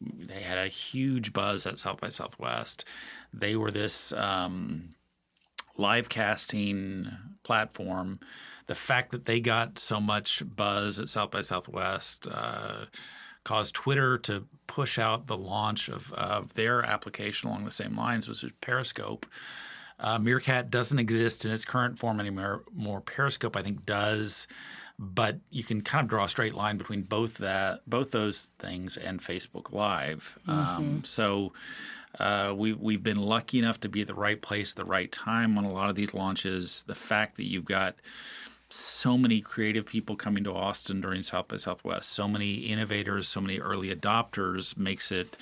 they 0.00 0.40
had 0.40 0.58
a 0.58 0.68
huge 0.68 1.32
buzz 1.32 1.66
at 1.66 1.78
South 1.78 2.00
by 2.00 2.08
Southwest. 2.08 2.84
They 3.32 3.56
were 3.56 3.70
this 3.70 4.12
um, 4.12 4.90
live 5.76 6.08
casting 6.08 7.10
platform. 7.42 8.20
The 8.66 8.74
fact 8.74 9.12
that 9.12 9.24
they 9.24 9.40
got 9.40 9.78
so 9.78 10.00
much 10.00 10.42
buzz 10.44 11.00
at 11.00 11.08
South 11.08 11.30
by 11.30 11.40
Southwest 11.40 12.26
uh, 12.30 12.84
caused 13.44 13.74
Twitter 13.74 14.18
to 14.18 14.44
push 14.66 14.98
out 14.98 15.26
the 15.26 15.36
launch 15.36 15.88
of, 15.88 16.12
of 16.12 16.52
their 16.54 16.82
application 16.84 17.48
along 17.48 17.64
the 17.64 17.70
same 17.70 17.96
lines, 17.96 18.28
which 18.28 18.44
is 18.44 18.52
Periscope. 18.60 19.24
Uh, 20.00 20.18
Meerkat 20.18 20.70
doesn't 20.70 20.98
exist 20.98 21.44
in 21.44 21.50
its 21.50 21.64
current 21.64 21.98
form 21.98 22.20
anymore. 22.20 22.62
More 22.72 23.00
Periscope, 23.00 23.56
I 23.56 23.62
think, 23.62 23.84
does, 23.84 24.46
but 24.98 25.36
you 25.50 25.62
can 25.62 25.80
kind 25.80 26.04
of 26.04 26.08
draw 26.08 26.24
a 26.24 26.28
straight 26.28 26.54
line 26.54 26.76
between 26.76 27.02
both 27.02 27.38
that, 27.38 27.80
both 27.86 28.10
those 28.10 28.50
things, 28.58 28.96
and 28.96 29.20
Facebook 29.20 29.72
Live. 29.72 30.38
Um, 30.46 30.56
mm-hmm. 30.56 30.76
Um, 30.76 31.04
so 31.04 31.52
uh, 32.18 32.52
we 32.56 32.72
we've 32.72 33.02
been 33.02 33.20
lucky 33.20 33.58
enough 33.58 33.80
to 33.80 33.88
be 33.88 34.00
at 34.00 34.08
the 34.08 34.14
right 34.14 34.40
place, 34.40 34.74
the 34.74 34.84
right 34.84 35.10
time 35.12 35.56
on 35.56 35.64
a 35.64 35.72
lot 35.72 35.88
of 35.88 35.96
these 35.96 36.14
launches. 36.14 36.82
The 36.86 36.94
fact 36.96 37.36
that 37.36 37.44
you've 37.44 37.64
got 37.64 37.94
so 38.70 39.16
many 39.16 39.40
creative 39.40 39.86
people 39.86 40.16
coming 40.16 40.44
to 40.44 40.52
Austin 40.52 41.00
during 41.00 41.22
South 41.22 41.48
by 41.48 41.56
Southwest, 41.56 42.10
so 42.10 42.26
many 42.26 42.54
innovators, 42.54 43.28
so 43.28 43.40
many 43.40 43.58
early 43.58 43.94
adopters 43.94 44.76
makes 44.76 45.12
it 45.12 45.36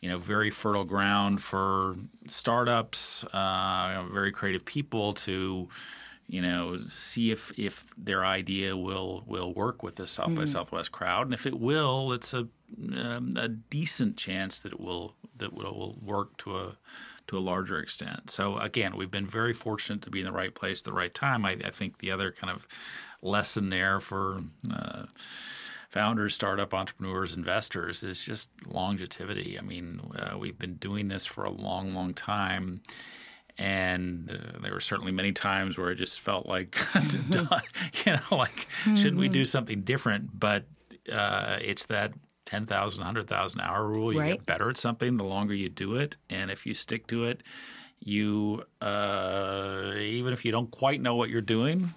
you 0.00 0.08
know 0.08 0.18
very 0.18 0.50
fertile 0.50 0.84
ground 0.84 1.42
for 1.42 1.96
startups, 2.28 3.24
uh, 3.24 4.04
very 4.12 4.30
creative 4.30 4.64
people 4.64 5.14
to 5.14 5.68
you 6.30 6.40
know 6.40 6.78
see 6.86 7.30
if 7.30 7.52
if 7.58 7.92
their 7.98 8.24
idea 8.24 8.76
will 8.76 9.24
will 9.26 9.52
work 9.52 9.82
with 9.82 9.96
the 9.96 10.06
South 10.06 10.28
mm-hmm. 10.28 10.36
by 10.36 10.44
Southwest 10.44 10.92
crowd, 10.92 11.26
and 11.26 11.34
if 11.34 11.46
it 11.46 11.58
will, 11.58 12.12
it's 12.12 12.32
a 12.32 12.48
um, 12.96 13.32
a 13.36 13.48
decent 13.48 14.16
chance 14.16 14.60
that 14.60 14.72
it 14.72 14.80
will 14.80 15.14
that 15.36 15.52
will 15.52 15.98
work 16.00 16.36
to 16.38 16.56
a 16.56 16.76
to 17.26 17.38
a 17.38 17.40
larger 17.40 17.78
extent. 17.78 18.30
So 18.30 18.58
again, 18.58 18.96
we've 18.96 19.10
been 19.10 19.26
very 19.26 19.52
fortunate 19.52 20.02
to 20.02 20.10
be 20.10 20.20
in 20.20 20.26
the 20.26 20.32
right 20.32 20.54
place 20.54 20.80
at 20.80 20.84
the 20.84 20.92
right 20.92 21.12
time. 21.12 21.44
I, 21.44 21.56
I 21.64 21.70
think 21.70 21.98
the 21.98 22.10
other 22.10 22.32
kind 22.32 22.52
of 22.52 22.66
lesson 23.22 23.70
there 23.70 24.00
for 24.00 24.42
uh, 24.72 25.06
founders, 25.90 26.34
startup 26.34 26.72
entrepreneurs, 26.72 27.34
investors 27.34 28.02
is 28.02 28.20
just 28.20 28.50
longevity. 28.66 29.58
I 29.58 29.62
mean, 29.62 30.00
uh, 30.16 30.38
we've 30.38 30.58
been 30.58 30.74
doing 30.74 31.08
this 31.08 31.26
for 31.26 31.44
a 31.44 31.50
long, 31.50 31.92
long 31.92 32.14
time. 32.14 32.82
And 33.60 34.30
uh, 34.30 34.58
there 34.62 34.72
were 34.72 34.80
certainly 34.80 35.12
many 35.12 35.32
times 35.32 35.76
where 35.76 35.90
it 35.90 35.96
just 35.96 36.20
felt 36.20 36.46
like, 36.46 36.78
you 36.94 38.12
know, 38.12 38.20
like, 38.32 38.66
mm-hmm. 38.84 38.96
shouldn't 38.96 39.18
we 39.18 39.28
do 39.28 39.44
something 39.44 39.82
different? 39.82 40.38
But 40.38 40.64
uh, 41.12 41.58
it's 41.60 41.84
that 41.86 42.12
10,000, 42.46 43.00
100,000 43.00 43.60
hour 43.60 43.86
rule. 43.86 44.12
You 44.14 44.20
right. 44.20 44.28
get 44.30 44.46
better 44.46 44.70
at 44.70 44.78
something 44.78 45.18
the 45.18 45.24
longer 45.24 45.52
you 45.54 45.68
do 45.68 45.96
it. 45.96 46.16
And 46.30 46.50
if 46.50 46.64
you 46.64 46.72
stick 46.72 47.06
to 47.08 47.24
it, 47.24 47.42
you, 48.00 48.64
uh, 48.80 49.92
even 49.98 50.32
if 50.32 50.44
you 50.46 50.52
don't 50.52 50.70
quite 50.70 51.02
know 51.02 51.14
what 51.14 51.28
you're 51.28 51.42
doing, 51.42 51.92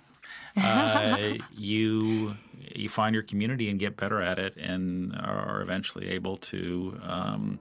uh, 0.58 1.36
you 1.56 2.36
you 2.76 2.90
find 2.90 3.14
your 3.14 3.24
community 3.24 3.70
and 3.70 3.80
get 3.80 3.98
better 3.98 4.22
at 4.22 4.38
it, 4.38 4.56
and 4.58 5.16
are 5.16 5.62
eventually 5.62 6.10
able 6.10 6.38
to. 6.38 7.00
Um, 7.04 7.60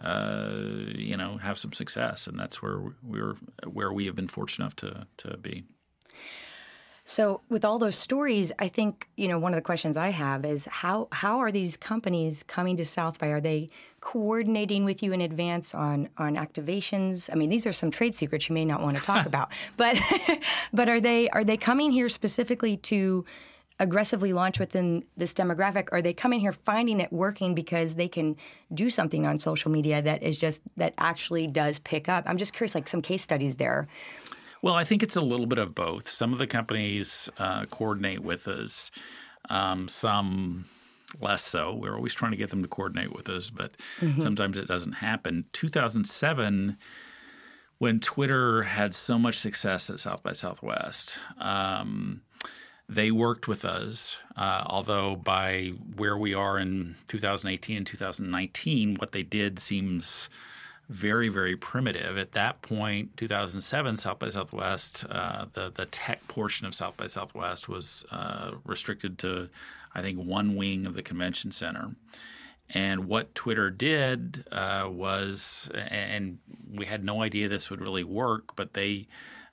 uh, 0.00 0.50
you 0.94 1.16
know, 1.16 1.38
have 1.38 1.58
some 1.58 1.72
success, 1.72 2.26
and 2.26 2.38
that's 2.38 2.62
where 2.62 2.80
we're 3.02 3.34
where 3.66 3.92
we 3.92 4.06
have 4.06 4.14
been 4.14 4.28
fortunate 4.28 4.64
enough 4.64 4.76
to 4.76 5.06
to 5.28 5.36
be. 5.36 5.64
So, 7.04 7.40
with 7.48 7.64
all 7.64 7.78
those 7.78 7.96
stories, 7.96 8.52
I 8.58 8.68
think 8.68 9.08
you 9.16 9.28
know 9.28 9.38
one 9.38 9.54
of 9.54 9.56
the 9.56 9.62
questions 9.62 9.96
I 9.96 10.10
have 10.10 10.44
is 10.44 10.66
how 10.66 11.08
how 11.10 11.38
are 11.38 11.50
these 11.50 11.76
companies 11.76 12.42
coming 12.42 12.76
to 12.76 12.84
South 12.84 13.18
by? 13.18 13.28
Are 13.28 13.40
they 13.40 13.70
coordinating 14.00 14.84
with 14.84 15.02
you 15.02 15.12
in 15.14 15.22
advance 15.22 15.74
on 15.74 16.10
on 16.18 16.36
activations? 16.36 17.30
I 17.32 17.34
mean, 17.34 17.48
these 17.48 17.66
are 17.66 17.72
some 17.72 17.90
trade 17.90 18.14
secrets 18.14 18.50
you 18.50 18.54
may 18.54 18.66
not 18.66 18.82
want 18.82 18.98
to 18.98 19.02
talk 19.02 19.24
about, 19.32 19.52
but 19.78 19.98
but 20.72 20.90
are 20.90 21.00
they 21.00 21.30
are 21.30 21.44
they 21.44 21.56
coming 21.56 21.90
here 21.90 22.10
specifically 22.10 22.76
to 22.76 23.24
aggressively 23.80 24.32
launch 24.32 24.58
within 24.58 25.04
this 25.16 25.32
demographic? 25.32 25.88
Are 25.92 26.02
they 26.02 26.12
coming 26.12 26.40
here 26.40 26.52
finding 26.52 27.00
it 27.00 27.12
working 27.12 27.54
because 27.54 27.94
they 27.94 28.08
can 28.08 28.36
do 28.72 28.90
something 28.90 29.26
on 29.26 29.38
social 29.38 29.70
media 29.70 30.02
that 30.02 30.22
is 30.22 30.38
just 30.38 30.62
that 30.76 30.94
actually 30.98 31.46
does 31.46 31.78
pick 31.78 32.08
up? 32.08 32.24
I'm 32.26 32.38
just 32.38 32.52
curious, 32.52 32.74
like 32.74 32.88
some 32.88 33.02
case 33.02 33.22
studies 33.22 33.56
there 33.56 33.88
well, 34.62 34.74
I 34.74 34.84
think 34.84 35.02
it's 35.02 35.16
a 35.16 35.20
little 35.20 35.46
bit 35.46 35.58
of 35.58 35.74
both. 35.74 36.10
Some 36.10 36.32
of 36.32 36.38
the 36.38 36.46
companies 36.46 37.28
uh, 37.38 37.66
coordinate 37.66 38.20
with 38.20 38.48
us, 38.48 38.90
um, 39.48 39.88
some 39.88 40.64
less 41.20 41.42
so. 41.42 41.74
We're 41.74 41.94
always 41.94 42.14
trying 42.14 42.32
to 42.32 42.36
get 42.36 42.50
them 42.50 42.62
to 42.62 42.68
coordinate 42.68 43.14
with 43.14 43.28
us, 43.28 43.50
but 43.50 43.76
mm-hmm. 44.00 44.20
sometimes 44.20 44.58
it 44.58 44.66
doesn't 44.66 44.94
happen. 44.94 45.44
2007, 45.52 46.76
when 47.78 48.00
Twitter 48.00 48.62
had 48.62 48.94
so 48.94 49.18
much 49.18 49.38
success 49.38 49.90
at 49.90 50.00
South 50.00 50.22
by 50.22 50.32
Southwest, 50.32 51.18
um, 51.38 52.22
they 52.88 53.10
worked 53.10 53.46
with 53.46 53.64
us. 53.64 54.16
Uh, 54.36 54.62
although 54.66 55.16
by 55.16 55.72
where 55.96 56.16
we 56.16 56.32
are 56.32 56.58
in 56.58 56.96
2018 57.08 57.78
and 57.78 57.86
2019, 57.86 58.96
what 58.96 59.12
they 59.12 59.22
did 59.22 59.58
seems 59.58 60.28
very, 60.88 61.28
very 61.28 61.54
primitive. 61.54 62.16
At 62.16 62.32
that 62.32 62.62
point, 62.62 63.16
2007, 63.18 63.96
South 63.96 64.18
by 64.18 64.30
Southwest, 64.30 65.04
uh, 65.10 65.46
the 65.52 65.70
the 65.74 65.86
tech 65.86 66.26
portion 66.28 66.66
of 66.66 66.74
South 66.74 66.96
by 66.96 67.08
Southwest 67.08 67.68
was 67.68 68.06
uh, 68.10 68.52
restricted 68.64 69.18
to, 69.18 69.50
I 69.94 70.00
think, 70.00 70.18
one 70.18 70.56
wing 70.56 70.86
of 70.86 70.94
the 70.94 71.02
convention 71.02 71.52
center. 71.52 71.90
And 72.70 73.06
what 73.06 73.34
Twitter 73.34 73.70
did 73.70 74.44
uh, 74.52 74.88
was, 74.90 75.70
and 75.74 76.38
we 76.70 76.84
had 76.84 77.04
no 77.04 77.22
idea 77.22 77.48
this 77.48 77.70
would 77.70 77.80
really 77.80 78.04
work, 78.04 78.56
but 78.56 78.74
they 78.74 79.08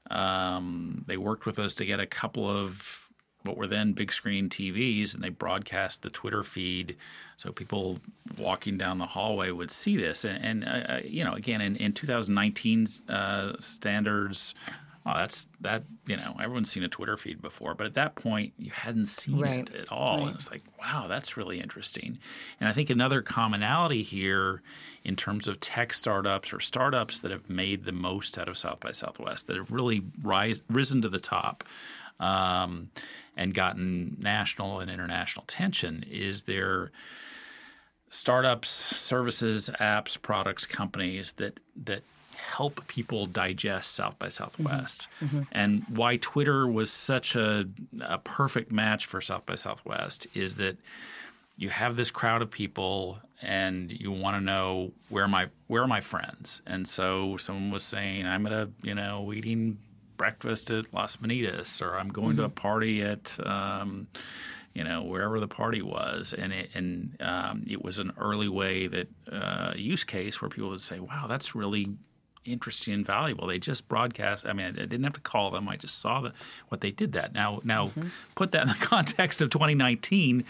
um, 0.09 1.03
they 1.07 1.17
worked 1.17 1.45
with 1.45 1.59
us 1.59 1.75
to 1.75 1.85
get 1.85 1.99
a 1.99 2.05
couple 2.05 2.49
of 2.49 3.04
what 3.45 3.57
were 3.57 3.67
then 3.67 3.93
big 3.93 4.11
screen 4.11 4.49
TVs, 4.49 5.13
and 5.13 5.23
they 5.23 5.29
broadcast 5.29 6.01
the 6.01 6.09
Twitter 6.09 6.43
feed 6.43 6.95
so 7.37 7.51
people 7.51 7.99
walking 8.37 8.77
down 8.77 8.97
the 8.97 9.05
hallway 9.05 9.51
would 9.51 9.71
see 9.71 9.97
this. 9.97 10.25
And, 10.25 10.63
and 10.63 10.63
uh, 10.63 10.93
uh 10.93 10.99
you 11.03 11.23
know, 11.23 11.33
again, 11.33 11.61
in, 11.61 11.75
in 11.75 11.93
2019 11.93 12.87
uh, 13.09 13.53
standards, 13.59 14.55
oh, 15.05 15.13
that's 15.15 15.47
that 15.61 15.83
you 16.07 16.17
know 16.17 16.35
everyone's 16.41 16.71
seen 16.71 16.83
a 16.83 16.87
Twitter 16.87 17.17
feed 17.17 17.41
before, 17.41 17.75
but 17.75 17.85
at 17.85 17.93
that 17.95 18.15
point 18.15 18.53
you 18.57 18.71
hadn't 18.71 19.07
seen 19.07 19.39
right. 19.39 19.69
it 19.69 19.75
at 19.75 19.91
all. 19.91 20.19
Right. 20.19 20.27
And 20.27 20.35
it's 20.35 20.49
like, 20.49 20.63
wow, 20.79 21.07
that's 21.07 21.37
really 21.37 21.59
interesting. 21.59 22.17
And 22.59 22.67
I 22.69 22.71
think 22.71 22.89
another 22.89 23.21
commonality 23.21 24.03
here 24.03 24.61
in 25.03 25.15
terms 25.15 25.47
of 25.47 25.59
tech 25.59 25.93
startups 25.93 26.53
or 26.53 26.59
startups 26.59 27.19
that 27.19 27.31
have 27.31 27.49
made 27.49 27.85
the 27.85 27.91
most 27.91 28.37
out 28.37 28.49
of 28.49 28.57
South 28.57 28.79
by 28.79 28.91
Southwest 28.91 29.47
that 29.47 29.57
have 29.57 29.71
really 29.71 30.03
rise, 30.23 30.61
risen 30.69 31.01
to 31.03 31.09
the 31.09 31.19
top 31.19 31.63
um, 32.19 32.89
and 33.35 33.53
gotten 33.53 34.17
national 34.19 34.79
and 34.79 34.89
international 34.89 35.43
attention 35.43 36.05
is 36.09 36.43
there 36.43 36.91
startups, 38.09 38.69
services, 38.69 39.69
apps, 39.79 40.21
products, 40.21 40.65
companies 40.65 41.33
that 41.33 41.59
that 41.83 42.03
help 42.35 42.85
people 42.87 43.25
digest 43.25 43.93
South 43.93 44.19
by 44.19 44.29
Southwest. 44.29 45.07
Mm-hmm. 45.23 45.37
Mm-hmm. 45.37 45.43
And 45.51 45.83
why 45.89 46.17
Twitter 46.17 46.67
was 46.67 46.91
such 46.91 47.35
a, 47.35 47.65
a 48.01 48.17
perfect 48.19 48.71
match 48.71 49.05
for 49.05 49.21
South 49.21 49.45
by 49.45 49.55
Southwest 49.55 50.27
is 50.33 50.57
that 50.57 50.77
you 51.57 51.69
have 51.69 51.95
this 51.95 52.11
crowd 52.11 52.41
of 52.41 52.51
people 52.51 53.19
and 53.41 53.91
you 53.91 54.11
want 54.11 54.37
to 54.37 54.41
know 54.41 54.91
where 55.09 55.27
my 55.27 55.47
where 55.67 55.83
are 55.83 55.87
my 55.87 56.01
friends 56.01 56.61
and 56.65 56.87
so 56.87 57.35
someone 57.37 57.69
was 57.69 57.83
saying 57.83 58.25
i'm 58.25 58.45
at 58.45 58.53
a 58.53 58.69
you 58.81 58.95
know 58.95 59.31
eating 59.33 59.77
breakfast 60.17 60.69
at 60.71 60.93
Las 60.93 61.17
Manitas, 61.17 61.81
or 61.81 61.97
I'm 61.97 62.09
going 62.09 62.29
mm-hmm. 62.29 62.37
to 62.37 62.43
a 62.43 62.49
mm-hmm. 62.49 62.55
party 62.55 63.01
at, 63.03 63.37
um, 63.45 64.07
you 64.73 64.83
know, 64.83 65.03
wherever 65.03 65.39
the 65.39 65.47
party 65.47 65.81
was, 65.81 66.33
and 66.37 66.51
it, 66.51 66.69
and 66.73 67.15
um, 67.21 67.63
it 67.67 67.83
was 67.83 67.99
an 67.99 68.11
early 68.17 68.49
way 68.49 68.87
that 68.87 69.07
uh, 69.31 69.73
use 69.75 70.03
case 70.03 70.41
where 70.41 70.49
people 70.49 70.69
would 70.69 70.81
say, 70.81 70.99
"Wow, 70.99 71.27
that's 71.27 71.55
really." 71.55 71.95
interesting 72.45 72.93
and 72.93 73.03
valuable. 73.03 73.47
They 73.47 73.57
just 73.57 73.87
broadcast. 73.87 74.45
I 74.45 74.53
mean, 74.53 74.67
I 74.67 74.71
didn't 74.71 75.03
have 75.03 75.13
to 75.13 75.19
call 75.19 75.49
them. 75.49 75.67
I 75.67 75.77
just 75.77 75.97
saw 75.97 76.21
the, 76.21 76.33
what 76.67 76.79
they 76.79 76.91
did. 76.91 77.13
That 77.13 77.33
now, 77.33 77.59
now, 77.63 77.87
mm-hmm. 77.87 78.09
put 78.35 78.51
that 78.51 78.61
in 78.61 78.67
the 78.67 78.75
context 78.79 79.41
of 79.41 79.49
2019. 79.49 80.45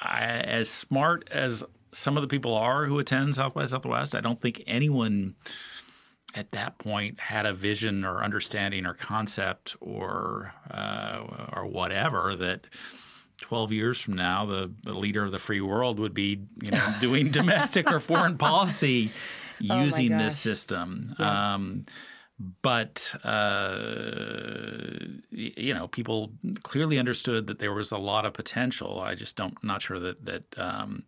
I, 0.00 0.22
as 0.22 0.70
smart 0.70 1.28
as 1.30 1.62
some 1.92 2.16
of 2.16 2.22
the 2.22 2.28
people 2.28 2.54
are 2.54 2.86
who 2.86 2.98
attend 2.98 3.34
Southwest 3.34 3.72
Southwest, 3.72 4.14
I 4.14 4.20
don't 4.20 4.40
think 4.40 4.62
anyone 4.66 5.34
at 6.34 6.52
that 6.52 6.78
point 6.78 7.20
had 7.20 7.46
a 7.46 7.54
vision 7.54 8.04
or 8.04 8.22
understanding 8.22 8.86
or 8.86 8.94
concept 8.94 9.76
or 9.80 10.52
uh, 10.70 11.48
or 11.54 11.66
whatever 11.66 12.36
that 12.36 12.66
12 13.40 13.72
years 13.72 14.00
from 14.00 14.14
now, 14.14 14.44
the, 14.44 14.72
the 14.82 14.92
leader 14.92 15.24
of 15.24 15.32
the 15.32 15.38
free 15.38 15.60
world 15.60 15.98
would 16.00 16.14
be, 16.14 16.40
you 16.62 16.70
know, 16.70 16.94
doing 17.00 17.30
domestic 17.30 17.90
or 17.90 18.00
foreign 18.00 18.36
policy 18.36 19.10
Oh 19.70 19.82
using 19.82 20.16
this 20.16 20.38
system. 20.38 21.16
Um, 21.18 21.86
but 22.62 23.12
uh, 23.24 23.76
you 25.30 25.74
know, 25.74 25.88
people 25.88 26.30
clearly 26.62 26.98
understood 26.98 27.48
that 27.48 27.58
there 27.58 27.72
was 27.72 27.90
a 27.90 27.98
lot 27.98 28.24
of 28.24 28.34
potential. 28.34 29.00
I 29.00 29.16
just 29.16 29.36
don't 29.36 29.62
not 29.64 29.82
sure 29.82 29.98
that 29.98 30.24
that 30.24 30.44
um, 30.56 31.02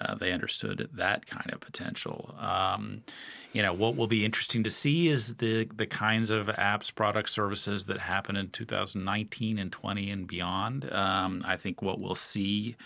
uh, 0.00 0.14
they 0.14 0.32
understood 0.32 0.88
that 0.94 1.26
kind 1.26 1.50
of 1.52 1.60
potential. 1.60 2.34
Um, 2.38 3.02
you 3.52 3.62
know, 3.62 3.72
what 3.72 3.96
will 3.96 4.06
be 4.06 4.24
interesting 4.24 4.62
to 4.64 4.70
see 4.70 5.08
is 5.08 5.34
the 5.36 5.64
the 5.74 5.86
kinds 5.86 6.30
of 6.30 6.48
apps, 6.48 6.94
products, 6.94 7.32
services 7.32 7.86
that 7.86 7.98
happen 7.98 8.36
in 8.36 8.50
2019 8.50 9.58
and 9.58 9.72
20 9.72 10.10
and 10.10 10.26
beyond. 10.26 10.92
Um, 10.92 11.42
I 11.46 11.56
think 11.56 11.82
what 11.82 12.00
we'll 12.00 12.14
see 12.14 12.76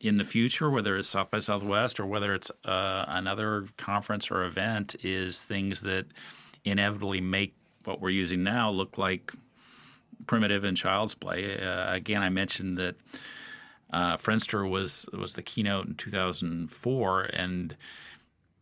in 0.00 0.16
the 0.16 0.24
future, 0.24 0.70
whether 0.70 0.96
it's 0.96 1.08
South 1.08 1.30
by 1.30 1.40
Southwest 1.40 1.98
or 1.98 2.06
whether 2.06 2.32
it's 2.34 2.50
uh, 2.64 3.04
another 3.08 3.66
conference 3.76 4.30
or 4.30 4.44
event, 4.44 4.94
is 5.02 5.42
things 5.42 5.80
that 5.82 6.06
inevitably 6.64 7.20
make 7.20 7.54
what 7.84 8.00
we're 8.00 8.10
using 8.10 8.42
now 8.42 8.70
look 8.70 8.98
like 8.98 9.32
primitive 10.26 10.64
and 10.64 10.76
child's 10.76 11.14
play. 11.14 11.60
Uh, 11.60 11.92
again, 11.92 12.22
I 12.22 12.28
mentioned 12.28 12.78
that 12.78 12.96
uh, 13.92 14.16
Friendster 14.16 14.68
was 14.68 15.08
was 15.12 15.34
the 15.34 15.42
keynote 15.42 15.86
in 15.86 15.94
2004, 15.94 17.22
and 17.32 17.76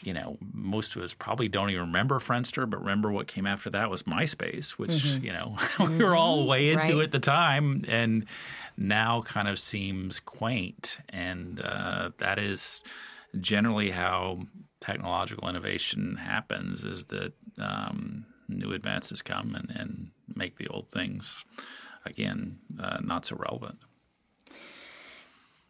you 0.02 0.14
know 0.14 0.36
most 0.52 0.94
of 0.94 1.02
us 1.02 1.14
probably 1.14 1.48
don't 1.48 1.70
even 1.70 1.86
remember 1.86 2.18
Friendster, 2.18 2.68
but 2.68 2.80
remember 2.80 3.10
what 3.10 3.26
came 3.26 3.46
after 3.46 3.70
that 3.70 3.90
was 3.90 4.04
MySpace, 4.04 4.72
which 4.72 4.90
mm-hmm. 4.90 5.24
you 5.24 5.32
know 5.32 5.56
we 5.80 5.98
were 5.98 6.14
all 6.14 6.46
way 6.46 6.70
into 6.70 6.96
right. 6.96 7.04
at 7.04 7.12
the 7.12 7.18
time, 7.18 7.84
and 7.88 8.26
now 8.76 9.22
kind 9.22 9.48
of 9.48 9.58
seems 9.58 10.20
quaint, 10.20 10.98
and 11.08 11.60
uh, 11.60 12.10
that 12.18 12.38
is 12.38 12.84
generally 13.40 13.90
how 13.90 14.38
technological 14.80 15.48
innovation 15.48 16.16
happens: 16.16 16.84
is 16.84 17.06
that 17.06 17.32
um, 17.58 18.26
new 18.48 18.72
advances 18.72 19.22
come 19.22 19.56
and, 19.56 19.70
and 19.70 20.10
make 20.36 20.56
the 20.56 20.68
old 20.68 20.88
things 20.92 21.44
again 22.04 22.58
uh, 22.80 22.98
not 23.02 23.26
so 23.26 23.34
relevant 23.36 23.78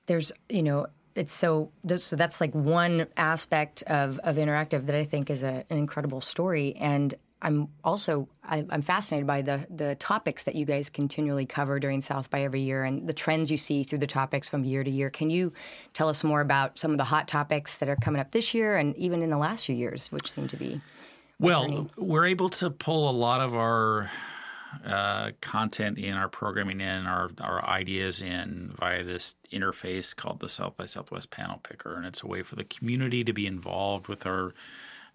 there's 0.06 0.32
you 0.48 0.62
know 0.62 0.86
it's 1.14 1.32
so 1.32 1.70
so 1.96 2.16
that's 2.16 2.40
like 2.40 2.54
one 2.54 3.06
aspect 3.16 3.82
of 3.86 4.18
of 4.20 4.36
interactive 4.36 4.86
that 4.86 4.94
I 4.94 5.04
think 5.04 5.30
is 5.30 5.42
a, 5.42 5.64
an 5.70 5.78
incredible 5.78 6.20
story 6.20 6.76
and 6.76 7.14
I'm 7.42 7.68
also 7.84 8.28
I'm 8.44 8.82
fascinated 8.82 9.26
by 9.26 9.42
the 9.42 9.66
the 9.68 9.94
topics 9.96 10.44
that 10.44 10.54
you 10.54 10.64
guys 10.64 10.88
continually 10.88 11.44
cover 11.44 11.78
during 11.78 12.00
South 12.00 12.30
by 12.30 12.42
every 12.42 12.60
year 12.60 12.84
and 12.84 13.06
the 13.06 13.12
trends 13.12 13.50
you 13.50 13.58
see 13.58 13.84
through 13.84 13.98
the 13.98 14.06
topics 14.06 14.48
from 14.48 14.64
year 14.64 14.82
to 14.82 14.90
year. 14.90 15.10
Can 15.10 15.28
you 15.28 15.52
tell 15.92 16.08
us 16.08 16.24
more 16.24 16.40
about 16.40 16.78
some 16.78 16.92
of 16.92 16.98
the 16.98 17.04
hot 17.04 17.28
topics 17.28 17.76
that 17.78 17.88
are 17.88 17.96
coming 17.96 18.20
up 18.20 18.30
this 18.30 18.54
year 18.54 18.76
and 18.76 18.96
even 18.96 19.22
in 19.22 19.30
the 19.30 19.36
last 19.36 19.66
few 19.66 19.76
years, 19.76 20.10
which 20.10 20.32
seem 20.32 20.48
to 20.48 20.56
be 20.56 20.80
well, 21.38 21.90
we're 21.98 22.26
able 22.26 22.48
to 22.48 22.70
pull 22.70 23.10
a 23.10 23.12
lot 23.12 23.42
of 23.42 23.54
our 23.54 24.10
uh, 24.84 25.30
content 25.40 25.98
in, 25.98 26.14
our 26.14 26.28
programming 26.28 26.80
in, 26.80 27.06
our, 27.06 27.30
our 27.40 27.64
ideas 27.64 28.20
in 28.20 28.74
via 28.78 29.04
this 29.04 29.34
interface 29.52 30.14
called 30.14 30.40
the 30.40 30.48
South 30.48 30.76
by 30.76 30.86
Southwest 30.86 31.30
Panel 31.30 31.60
Picker. 31.62 31.94
And 31.94 32.06
it's 32.06 32.22
a 32.22 32.26
way 32.26 32.42
for 32.42 32.56
the 32.56 32.64
community 32.64 33.24
to 33.24 33.32
be 33.32 33.46
involved 33.46 34.08
with 34.08 34.26
our 34.26 34.54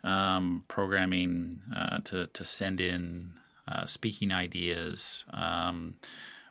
um, 0.04 0.64
programming, 0.68 1.62
uh, 1.76 2.00
to, 2.06 2.28
to 2.28 2.46
send 2.46 2.82
in 2.82 3.34
uh, 3.68 3.86
speaking 3.86 4.32
ideas. 4.32 5.26
Um, 5.32 5.96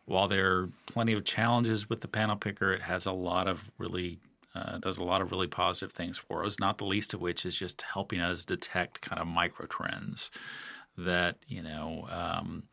while 0.04 0.28
there 0.28 0.52
are 0.52 0.68
plenty 0.86 1.12
of 1.12 1.24
challenges 1.24 1.88
with 1.88 2.00
the 2.00 2.08
panel 2.08 2.36
picker, 2.36 2.72
it 2.72 2.82
has 2.82 3.06
a 3.06 3.12
lot 3.12 3.48
of 3.48 3.70
really 3.78 4.18
uh, 4.54 4.78
does 4.78 4.98
a 4.98 5.04
lot 5.04 5.20
of 5.20 5.30
really 5.30 5.46
positive 5.46 5.92
things 5.92 6.18
for 6.18 6.44
us. 6.44 6.58
Not 6.58 6.78
the 6.78 6.84
least 6.84 7.14
of 7.14 7.20
which 7.20 7.46
is 7.46 7.54
just 7.54 7.82
helping 7.82 8.20
us 8.20 8.44
detect 8.44 9.00
kind 9.00 9.20
of 9.20 9.28
micro 9.28 9.66
trends 9.66 10.30
that 10.98 11.36
you 11.46 11.62
know. 11.62 12.08
Um, 12.10 12.64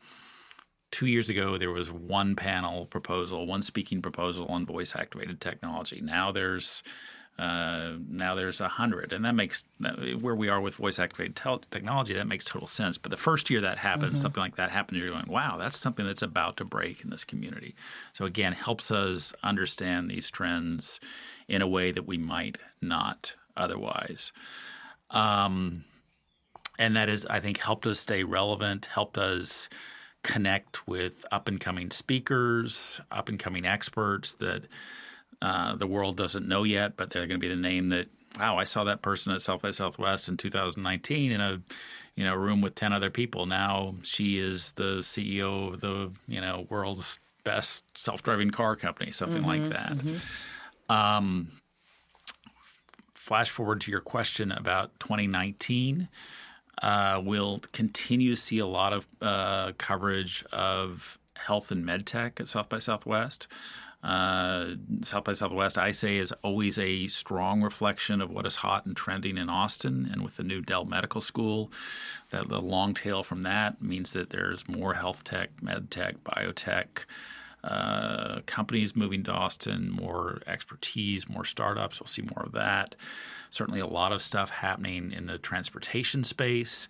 two 0.90 1.06
years 1.06 1.28
ago 1.28 1.58
there 1.58 1.70
was 1.70 1.90
one 1.90 2.34
panel 2.34 2.86
proposal, 2.86 3.46
one 3.46 3.62
speaking 3.62 4.02
proposal 4.02 4.46
on 4.46 4.66
voice 4.66 4.94
activated 4.96 5.40
technology. 5.40 6.00
Now 6.00 6.32
there's 6.32 6.82
uh, 7.38 7.92
now 8.08 8.34
there's 8.34 8.60
a 8.60 8.66
hundred, 8.66 9.12
and 9.12 9.24
that 9.24 9.34
makes 9.34 9.64
where 10.20 10.34
we 10.34 10.48
are 10.48 10.60
with 10.60 10.74
voice 10.74 10.98
activated 10.98 11.36
te- 11.36 11.68
technology. 11.70 12.12
That 12.14 12.26
makes 12.26 12.44
total 12.44 12.66
sense. 12.66 12.98
But 12.98 13.10
the 13.10 13.16
first 13.16 13.48
year 13.48 13.60
that 13.60 13.78
happens, 13.78 14.14
mm-hmm. 14.14 14.22
something 14.22 14.40
like 14.40 14.56
that 14.56 14.72
happens, 14.72 14.98
you're 14.98 15.12
going, 15.12 15.28
"Wow, 15.28 15.56
that's 15.56 15.78
something 15.78 16.04
that's 16.04 16.22
about 16.22 16.56
to 16.56 16.64
break 16.64 17.02
in 17.04 17.10
this 17.10 17.24
community." 17.24 17.76
So 18.12 18.24
again, 18.24 18.54
helps 18.54 18.90
us 18.90 19.32
understand 19.44 20.10
these 20.10 20.28
trends 20.30 20.98
in 21.46 21.62
a 21.62 21.68
way 21.68 21.92
that 21.92 22.08
we 22.08 22.18
might 22.18 22.58
not 22.82 23.34
otherwise. 23.56 24.32
Um, 25.10 25.84
and 26.76 26.96
that 26.96 27.08
is, 27.08 27.24
I 27.24 27.38
think, 27.38 27.58
helped 27.58 27.86
us 27.86 28.00
stay 28.00 28.24
relevant, 28.24 28.86
helped 28.86 29.16
us 29.16 29.68
connect 30.28 30.86
with 30.86 31.24
up 31.32 31.48
and 31.48 31.58
coming 31.58 31.90
speakers, 31.90 33.00
up 33.10 33.30
and 33.30 33.38
coming 33.38 33.64
experts 33.64 34.34
that 34.34 34.64
uh, 35.40 35.74
the 35.74 35.86
world 35.86 36.18
doesn't 36.18 36.46
know 36.46 36.64
yet, 36.64 36.96
but 36.96 37.08
they're 37.10 37.26
going 37.26 37.40
to 37.40 37.46
be 37.46 37.48
the 37.48 37.60
name 37.60 37.88
that 37.88 38.08
wow, 38.38 38.58
I 38.58 38.64
saw 38.64 38.84
that 38.84 39.00
person 39.00 39.32
at 39.32 39.40
South 39.40 39.62
by 39.62 39.70
Southwest 39.70 40.28
in 40.28 40.36
2019 40.36 41.32
in 41.32 41.40
a 41.40 41.60
you 42.14 42.24
know 42.24 42.34
room 42.34 42.60
with 42.60 42.74
10 42.74 42.92
other 42.92 43.10
people. 43.10 43.46
Now 43.46 43.94
she 44.04 44.38
is 44.38 44.72
the 44.72 44.98
CEO 44.98 45.72
of 45.72 45.80
the 45.80 46.12
you 46.28 46.42
know 46.42 46.66
world's 46.68 47.18
best 47.42 47.84
self-driving 47.96 48.50
car 48.50 48.76
company, 48.76 49.10
something 49.10 49.42
mm-hmm, 49.42 49.64
like 49.64 49.70
that. 49.70 49.92
Mm-hmm. 49.92 50.92
Um, 50.92 51.52
flash 53.14 53.48
forward 53.48 53.80
to 53.82 53.90
your 53.90 54.02
question 54.02 54.52
about 54.52 54.98
2019. 55.00 56.08
Uh, 56.82 57.20
we'll 57.24 57.60
continue 57.72 58.30
to 58.30 58.40
see 58.40 58.58
a 58.58 58.66
lot 58.66 58.92
of 58.92 59.06
uh, 59.20 59.72
coverage 59.78 60.44
of 60.52 61.18
health 61.34 61.70
and 61.70 61.84
med 61.84 62.06
tech 62.06 62.40
at 62.40 62.48
South 62.48 62.68
by 62.68 62.78
Southwest. 62.78 63.46
Uh, 64.02 64.74
South 65.02 65.24
by 65.24 65.32
Southwest, 65.32 65.76
I 65.76 65.90
say, 65.90 66.18
is 66.18 66.32
always 66.44 66.78
a 66.78 67.08
strong 67.08 67.62
reflection 67.62 68.20
of 68.20 68.30
what 68.30 68.46
is 68.46 68.56
hot 68.56 68.86
and 68.86 68.96
trending 68.96 69.36
in 69.36 69.48
Austin. 69.48 70.08
And 70.10 70.22
with 70.22 70.36
the 70.36 70.44
new 70.44 70.60
Dell 70.60 70.84
Medical 70.84 71.20
School, 71.20 71.72
that 72.30 72.48
the 72.48 72.60
long 72.60 72.94
tail 72.94 73.24
from 73.24 73.42
that 73.42 73.82
means 73.82 74.12
that 74.12 74.30
there's 74.30 74.68
more 74.68 74.94
health 74.94 75.24
tech, 75.24 75.50
med 75.60 75.90
tech, 75.90 76.22
biotech. 76.22 77.04
Uh, 77.64 78.40
companies 78.46 78.94
moving 78.94 79.24
to 79.24 79.32
Austin, 79.32 79.90
more 79.90 80.40
expertise, 80.46 81.28
more 81.28 81.44
startups. 81.44 82.00
We'll 82.00 82.06
see 82.06 82.22
more 82.22 82.44
of 82.46 82.52
that. 82.52 82.94
Certainly, 83.50 83.80
a 83.80 83.86
lot 83.86 84.12
of 84.12 84.22
stuff 84.22 84.50
happening 84.50 85.12
in 85.12 85.26
the 85.26 85.38
transportation 85.38 86.24
space. 86.24 86.88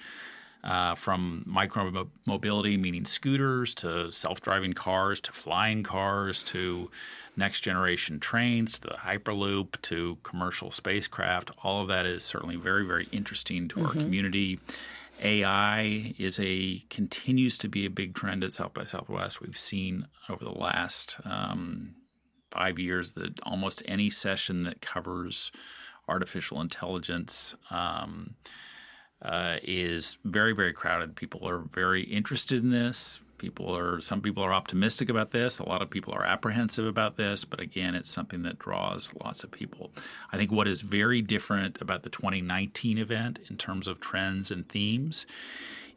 Uh, 0.64 0.92
from 0.96 1.44
micro 1.46 2.08
mobility, 2.26 2.76
meaning 2.76 3.04
scooters, 3.04 3.76
to 3.76 4.10
self 4.10 4.40
driving 4.40 4.72
cars, 4.72 5.20
to 5.20 5.30
flying 5.30 5.84
cars, 5.84 6.42
to 6.42 6.90
next 7.36 7.60
generation 7.60 8.18
trains, 8.18 8.72
to 8.72 8.80
the 8.88 8.94
Hyperloop, 8.94 9.80
to 9.82 10.18
commercial 10.24 10.72
spacecraft. 10.72 11.52
All 11.62 11.80
of 11.82 11.88
that 11.88 12.06
is 12.06 12.24
certainly 12.24 12.56
very, 12.56 12.84
very 12.84 13.08
interesting 13.12 13.68
to 13.68 13.76
mm-hmm. 13.76 13.86
our 13.86 13.92
community. 13.92 14.58
AI 15.20 16.14
is 16.18 16.38
a 16.40 16.84
continues 16.90 17.58
to 17.58 17.68
be 17.68 17.86
a 17.86 17.90
big 17.90 18.14
trend 18.14 18.44
at 18.44 18.52
South 18.52 18.74
by 18.74 18.84
Southwest. 18.84 19.40
We've 19.40 19.58
seen 19.58 20.06
over 20.28 20.44
the 20.44 20.50
last 20.50 21.18
um, 21.24 21.94
five 22.50 22.78
years 22.78 23.12
that 23.12 23.40
almost 23.42 23.82
any 23.86 24.10
session 24.10 24.64
that 24.64 24.80
covers 24.80 25.50
artificial 26.08 26.60
intelligence 26.60 27.54
um, 27.70 28.34
uh, 29.22 29.56
is 29.62 30.18
very, 30.24 30.52
very 30.52 30.72
crowded. 30.72 31.16
People 31.16 31.48
are 31.48 31.58
very 31.58 32.02
interested 32.02 32.62
in 32.62 32.70
this. 32.70 33.20
People 33.38 33.76
are 33.76 34.00
some 34.00 34.20
people 34.20 34.42
are 34.42 34.52
optimistic 34.52 35.08
about 35.08 35.30
this. 35.30 35.60
A 35.60 35.68
lot 35.68 35.80
of 35.80 35.88
people 35.88 36.12
are 36.12 36.24
apprehensive 36.24 36.86
about 36.86 37.16
this. 37.16 37.44
But 37.44 37.60
again, 37.60 37.94
it's 37.94 38.10
something 38.10 38.42
that 38.42 38.58
draws 38.58 39.12
lots 39.24 39.44
of 39.44 39.50
people. 39.52 39.92
I 40.32 40.36
think 40.36 40.50
what 40.50 40.66
is 40.66 40.80
very 40.80 41.22
different 41.22 41.80
about 41.80 42.02
the 42.02 42.10
2019 42.10 42.98
event 42.98 43.38
in 43.48 43.56
terms 43.56 43.86
of 43.86 44.00
trends 44.00 44.50
and 44.50 44.68
themes 44.68 45.24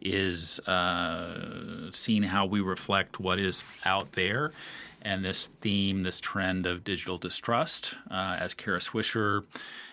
is 0.02 0.60
uh, 0.62 1.92
seeing 1.92 2.24
how 2.24 2.46
we 2.46 2.60
reflect 2.60 3.20
what 3.20 3.40
is 3.40 3.64
out 3.86 4.14
there 4.14 4.52
and 5.02 5.24
this 5.24 5.48
theme, 5.62 6.04
this 6.04 6.20
trend 6.20 6.66
of 6.66 6.84
digital 6.84 7.18
distrust, 7.18 7.96
uh, 8.10 8.38
as 8.40 8.54
Kara 8.54 8.80
Swisher 8.80 9.44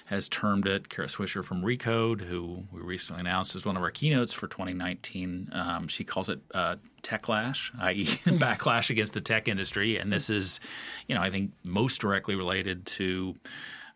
has 0.07 0.29
termed 0.29 0.67
it. 0.67 0.89
Kara 0.89 1.09
Swisher 1.09 1.45
from 1.45 1.63
Recode, 1.63 2.23
who 2.23 2.65
we 2.73 2.81
recently 2.81 3.21
announced 3.21 3.55
as 3.55 3.67
one 3.67 3.77
of 3.77 3.83
our 3.83 3.91
keynotes 3.91 4.33
for 4.33 4.49
2019, 4.49 5.51
um, 5.53 5.89
she 5.89 6.03
calls 6.03 6.29
it 6.29 6.41
uh, 6.55 6.77
techlash, 7.03 7.71
i.e., 7.81 8.07
backlash 8.25 8.89
against 8.91 9.13
the 9.13 9.21
tech 9.21 9.49
industry. 9.49 9.99
And 9.99 10.11
this 10.13 10.31
is, 10.31 10.61
you 11.09 11.15
know, 11.15 11.21
I 11.21 11.31
think 11.31 11.53
most 11.63 12.01
directly 12.01 12.37
related 12.37 12.87
to 12.87 13.35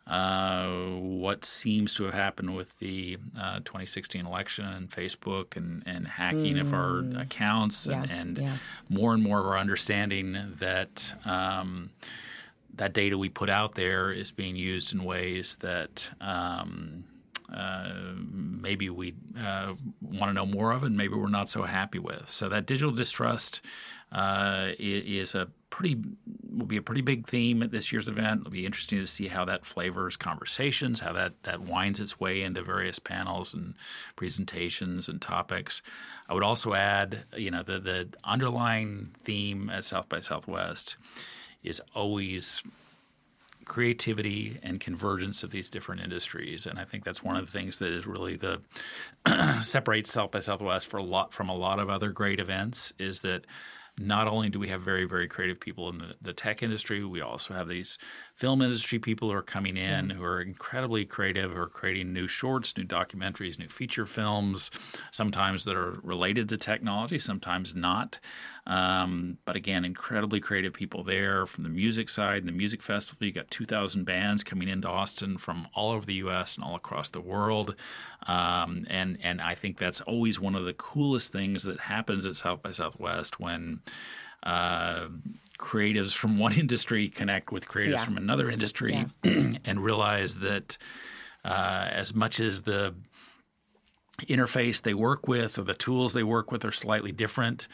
uh, 0.07 0.69
what 0.99 1.45
seems 1.45 1.95
to 1.95 2.05
have 2.05 2.15
happened 2.15 2.57
with 2.57 2.79
the 2.79 3.19
uh, 3.39 3.57
2016 3.61 4.27
election 4.27 4.65
and 4.65 4.91
Facebook 4.91 5.57
and, 5.57 5.83
and 5.87 6.07
hacking 6.07 6.57
mm. 6.57 6.61
of 6.61 6.75
our 6.75 7.03
mm. 7.03 7.21
accounts, 7.21 7.87
yeah. 7.87 8.03
and, 8.03 8.11
and 8.11 8.39
yeah. 8.39 8.57
more 8.89 9.15
and 9.15 9.23
more 9.23 9.41
of 9.41 9.47
our 9.47 9.59
understanding 9.59 10.57
that. 10.59 11.15
Um, 11.25 11.91
that 12.75 12.95
data 12.95 13.19
we 13.19 13.29
put 13.29 13.51
out 13.51 13.75
there 13.75 14.11
is 14.11 14.33
being 14.33 14.57
used 14.57 14.95
in 14.95 15.05
ways 15.05 15.57
that 15.57 16.09
um, 16.23 17.05
uh, 17.53 17.93
maybe 18.17 18.89
we 18.89 19.15
uh, 19.39 19.75
want 20.01 20.31
to 20.31 20.33
know 20.33 20.47
more 20.47 20.73
of 20.73 20.83
and 20.83 20.97
maybe 20.97 21.15
we're 21.15 21.29
not 21.29 21.49
so 21.51 21.65
happy 21.65 21.99
with. 21.99 22.31
So 22.31 22.49
that 22.49 22.65
digital 22.65 22.93
distrust 22.93 23.61
uh, 24.13 24.73
is 24.79 25.35
a 25.35 25.49
pretty 25.71 25.97
will 26.51 26.67
be 26.67 26.77
a 26.77 26.83
pretty 26.83 27.01
big 27.01 27.27
theme 27.27 27.63
at 27.63 27.71
this 27.71 27.91
year's 27.91 28.09
event. 28.09 28.43
It'll 28.43 28.51
be 28.51 28.67
interesting 28.67 29.01
to 29.01 29.07
see 29.07 29.29
how 29.29 29.47
that 29.47 29.65
flavors 29.65 30.19
conversations, 30.19 31.01
how 31.01 31.15
that 31.15 31.33
that 31.45 31.63
winds 31.63 31.99
its 31.99 32.21
way 32.21 32.43
into 32.43 32.63
various 32.63 32.99
panels 32.99 33.55
and 33.55 33.75
presentations 34.15 35.09
and 35.09 35.21
topics. 35.21 35.81
I 36.29 36.35
would 36.35 36.43
also 36.43 36.75
add, 36.75 37.25
you 37.37 37.51
know, 37.51 37.63
the 37.63 37.81
the 37.81 38.09
underlying 38.23 39.15
theme 39.25 39.71
at 39.71 39.85
South 39.85 40.09
by 40.09 40.21
Southwest 40.21 40.97
is 41.63 41.81
always 41.95 42.63
creativity 43.65 44.59
and 44.63 44.81
convergence 44.81 45.43
of 45.43 45.51
these 45.51 45.71
different 45.71 46.03
industries. 46.03 46.67
And 46.67 46.79
I 46.79 46.85
think 46.85 47.05
that's 47.05 47.23
one 47.23 47.37
of 47.37 47.47
the 47.47 47.53
things 47.53 47.79
that 47.79 47.93
is 47.93 48.07
really 48.07 48.37
the 48.37 48.61
separates 49.63 50.13
South 50.13 50.33
by 50.33 50.41
Southwest 50.41 50.89
for 50.89 50.99
a 50.99 51.03
lot 51.03 51.33
from 51.33 51.49
a 51.49 51.55
lot 51.55 51.79
of 51.79 51.89
other 51.89 52.11
great 52.11 52.41
events 52.41 52.93
is 52.99 53.21
that 53.21 53.47
not 53.99 54.27
only 54.27 54.49
do 54.49 54.59
we 54.59 54.69
have 54.69 54.83
very, 54.83 55.05
very 55.05 55.29
creative 55.29 55.61
people 55.61 55.89
in 55.89 55.99
the, 55.99 56.15
the 56.21 56.33
tech 56.33 56.63
industry, 56.63 57.05
we 57.05 57.21
also 57.21 57.55
have 57.55 57.69
these 57.69 57.99
film 58.43 58.61
industry 58.61 58.99
people 58.99 59.31
who 59.31 59.37
are 59.37 59.41
coming 59.41 59.77
in 59.77 60.11
who 60.11 60.25
are 60.25 60.41
incredibly 60.41 61.05
creative, 61.05 61.53
who 61.53 61.61
are 61.61 61.69
creating 61.69 62.13
new 62.13 62.27
shorts, 62.27 62.77
new 62.77 62.83
documentaries, 62.83 63.57
new 63.57 63.69
feature 63.69 64.05
films, 64.05 64.69
sometimes 65.13 65.65
that 65.65 65.77
are 65.77 66.01
related 66.03 66.49
to 66.49 66.57
technology, 66.57 67.21
sometimes 67.21 67.73
not. 67.73 68.19
Um, 68.67 69.39
but 69.45 69.55
again, 69.55 69.85
incredibly 69.85 70.41
creative 70.41 70.73
people 70.73 71.05
there 71.05 71.47
from 71.47 71.63
the 71.63 71.71
music 71.71 72.09
side. 72.09 72.45
the 72.45 72.51
music 72.51 72.83
festival, 72.83 73.29
you 73.29 73.33
got 73.33 73.49
2,000 73.53 74.03
bands 74.03 74.43
coming 74.43 74.67
into 74.67 74.89
Austin 74.89 75.39
from 75.39 75.69
all 75.73 75.93
over 75.93 76.05
the 76.05 76.15
U.S. 76.15 76.57
and 76.57 76.65
all 76.65 76.75
across 76.75 77.11
the 77.11 77.21
world. 77.21 77.77
Um, 78.27 78.85
and 78.91 79.19
and 79.23 79.41
I 79.41 79.55
think 79.55 79.79
that's 79.79 80.01
always 80.01 80.41
one 80.41 80.57
of 80.57 80.65
the 80.65 80.75
coolest 80.75 81.31
things 81.31 81.63
that 81.63 81.79
happens 81.79 82.27
at 82.27 82.37
South 82.37 82.61
by 82.61 82.73
Southwest 82.73 83.39
when 83.39 83.83
uh, 84.43 85.07
creatives 85.59 86.15
from 86.15 86.39
one 86.47 86.53
industry 86.53 87.09
connect 87.09 87.53
with 87.53 87.67
creatives 87.67 87.99
yeah. 87.99 88.05
from 88.05 88.17
another 88.17 88.51
industry 88.51 89.07
yeah. 89.23 89.53
and 89.65 89.81
realize 89.85 90.37
that 90.37 90.77
uh, 91.45 91.89
as 91.91 92.15
much 92.15 92.41
as 92.41 92.63
the 92.63 92.95
interface 94.23 94.83
they 94.83 94.95
work 94.95 95.27
with 95.27 95.59
or 95.59 95.63
the 95.63 95.75
tools 95.75 96.13
they 96.13 96.23
work 96.23 96.53
with 96.53 96.65
are 96.65 96.73
slightly 96.73 97.13
different 97.13 97.67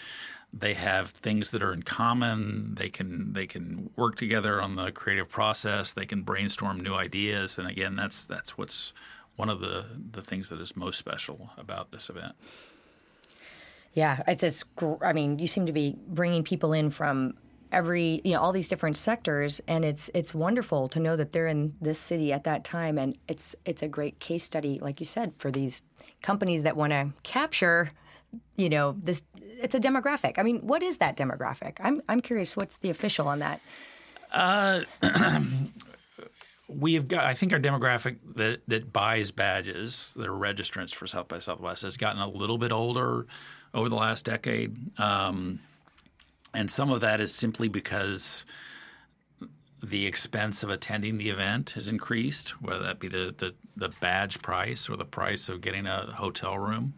they 0.51 0.73
have 0.73 1.11
things 1.11 1.51
that 1.51 1.63
are 1.63 1.73
in 1.73 1.83
common 1.83 2.75
they 2.77 2.89
can 2.89 3.33
they 3.33 3.47
can 3.47 3.91
work 3.97 4.17
together 4.17 4.63
on 4.63 4.77
the 4.77 4.91
creative 4.93 5.29
process 5.29 5.93
they 5.93 6.07
can 6.07 6.23
brainstorm 6.23 6.81
new 6.81 6.95
ideas 6.95 7.59
and 7.59 7.69
again 7.69 7.97
that's 7.97 8.25
that's 8.25 8.57
what's 8.57 8.95
one 9.37 9.51
of 9.51 9.61
the 9.61 9.85
the 10.13 10.23
things 10.23 10.49
that 10.49 10.61
is 10.61 10.75
most 10.77 10.99
special 10.99 11.51
about 11.59 11.91
this 11.91 12.09
event 12.09 12.35
yeah, 13.99 14.23
it's 14.29 14.45
it's. 14.45 14.65
I 15.03 15.13
mean, 15.13 15.41
you 15.41 15.49
seem 15.49 15.67
to 15.67 15.73
be 15.73 15.97
bringing 16.07 16.45
people 16.45 16.73
in 16.73 16.91
from 16.91 17.35
every 17.73 18.21
you 18.25 18.33
know 18.33 18.41
all 18.41 18.53
these 18.53 18.69
different 18.69 18.97
sectors 18.97 19.61
and 19.69 19.85
it's 19.85 20.11
it's 20.15 20.35
wonderful 20.35 20.89
to 20.89 21.01
know 21.01 21.17
that 21.17 21.33
they're 21.33 21.47
in 21.47 21.75
this 21.81 21.99
city 21.99 22.33
at 22.33 22.45
that 22.45 22.65
time 22.65 22.99
and 22.99 23.17
it's 23.29 23.55
it's 23.65 23.83
a 23.83 23.89
great 23.89 24.19
case 24.21 24.45
study 24.45 24.79
like 24.81 25.01
you 25.01 25.07
said 25.07 25.33
for 25.39 25.51
these 25.51 25.83
companies 26.23 26.63
that 26.63 26.77
want 26.77 26.93
to 26.93 27.11
capture 27.23 27.91
you 28.57 28.69
know 28.69 28.97
this 29.03 29.23
it's 29.61 29.75
a 29.75 29.81
demographic. 29.81 30.39
I 30.39 30.45
mean 30.45 30.61
what 30.61 30.83
is 30.83 30.99
that 30.99 31.17
demographic? 31.17 31.77
I'm 31.81 32.01
i'm 32.09 32.21
curious 32.21 32.57
what's 32.57 32.77
the 32.79 32.91
official 32.91 33.29
on 33.29 33.41
that? 33.41 33.61
Uh, 34.33 34.83
we've 36.69 37.09
got 37.09 37.25
i 37.25 37.33
think 37.33 37.51
our 37.55 37.59
demographic 37.59 38.19
that 38.35 38.61
that 38.69 38.93
buys 38.93 39.31
badges 39.31 40.13
that 40.17 40.27
are 40.27 40.33
registrants 40.33 40.95
for 40.95 41.07
south 41.07 41.27
by 41.27 41.39
southwest 41.39 41.83
has 41.83 41.97
gotten 41.97 42.21
a 42.21 42.29
little 42.29 42.59
bit 42.59 42.73
older 42.73 43.27
over 43.75 43.89
the 43.89 43.95
last 43.95 44.25
decade. 44.25 44.77
Um, 44.99 45.61
and 46.55 46.71
some 46.71 46.91
of 46.91 47.01
that 47.01 47.21
is 47.21 47.35
simply 47.35 47.69
because 47.69 48.45
the 49.83 50.07
expense 50.07 50.63
of 50.63 50.71
attending 50.71 51.19
the 51.19 51.31
event 51.31 51.71
has 51.71 51.89
increased, 51.89 52.61
whether 52.61 52.83
that 52.83 52.99
be 52.99 53.09
the, 53.09 53.35
the, 53.39 53.55
the 53.77 53.91
badge 54.01 54.43
price 54.43 54.89
or 54.89 54.97
the 54.97 55.05
price 55.05 55.49
of 55.49 55.61
getting 55.61 55.87
a 55.87 56.13
hotel 56.13 56.59
room. 56.59 56.95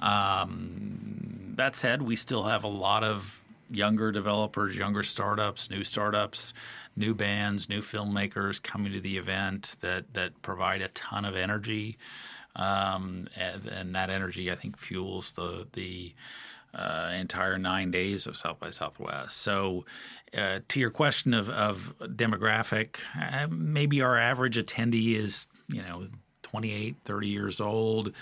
Um, 0.00 1.54
that 1.56 1.76
said, 1.76 2.02
we 2.02 2.16
still 2.16 2.44
have 2.44 2.64
a 2.64 2.68
lot 2.68 3.04
of 3.04 3.42
younger 3.68 4.12
developers, 4.12 4.76
younger 4.76 5.02
startups, 5.02 5.70
new 5.70 5.84
startups, 5.84 6.54
new 6.96 7.14
bands, 7.14 7.68
new 7.68 7.80
filmmakers 7.80 8.62
coming 8.62 8.92
to 8.92 9.00
the 9.00 9.16
event 9.16 9.76
that 9.80 10.12
that 10.14 10.40
provide 10.42 10.82
a 10.82 10.88
ton 10.88 11.24
of 11.24 11.34
energy 11.34 11.98
um, 12.54 13.28
and, 13.36 13.66
and, 13.66 13.94
that 13.94 14.08
energy 14.08 14.50
I 14.50 14.54
think 14.54 14.78
fuels 14.78 15.32
the 15.32 15.66
the 15.72 16.14
uh, 16.74 17.12
entire 17.14 17.58
nine 17.58 17.90
days 17.90 18.26
of 18.26 18.36
South 18.36 18.60
by 18.60 18.70
Southwest. 18.70 19.36
So, 19.36 19.84
uh, 20.36 20.60
to 20.68 20.80
your 20.80 20.90
question 20.90 21.34
of, 21.34 21.48
of 21.48 21.94
demographic, 22.00 22.98
uh, 23.18 23.46
maybe 23.50 24.02
our 24.02 24.18
average 24.18 24.56
attendee 24.56 25.16
is 25.16 25.46
you 25.68 25.82
know 25.82 26.08
28, 26.42 26.96
30 27.04 27.28
years 27.28 27.60
old. 27.60 28.12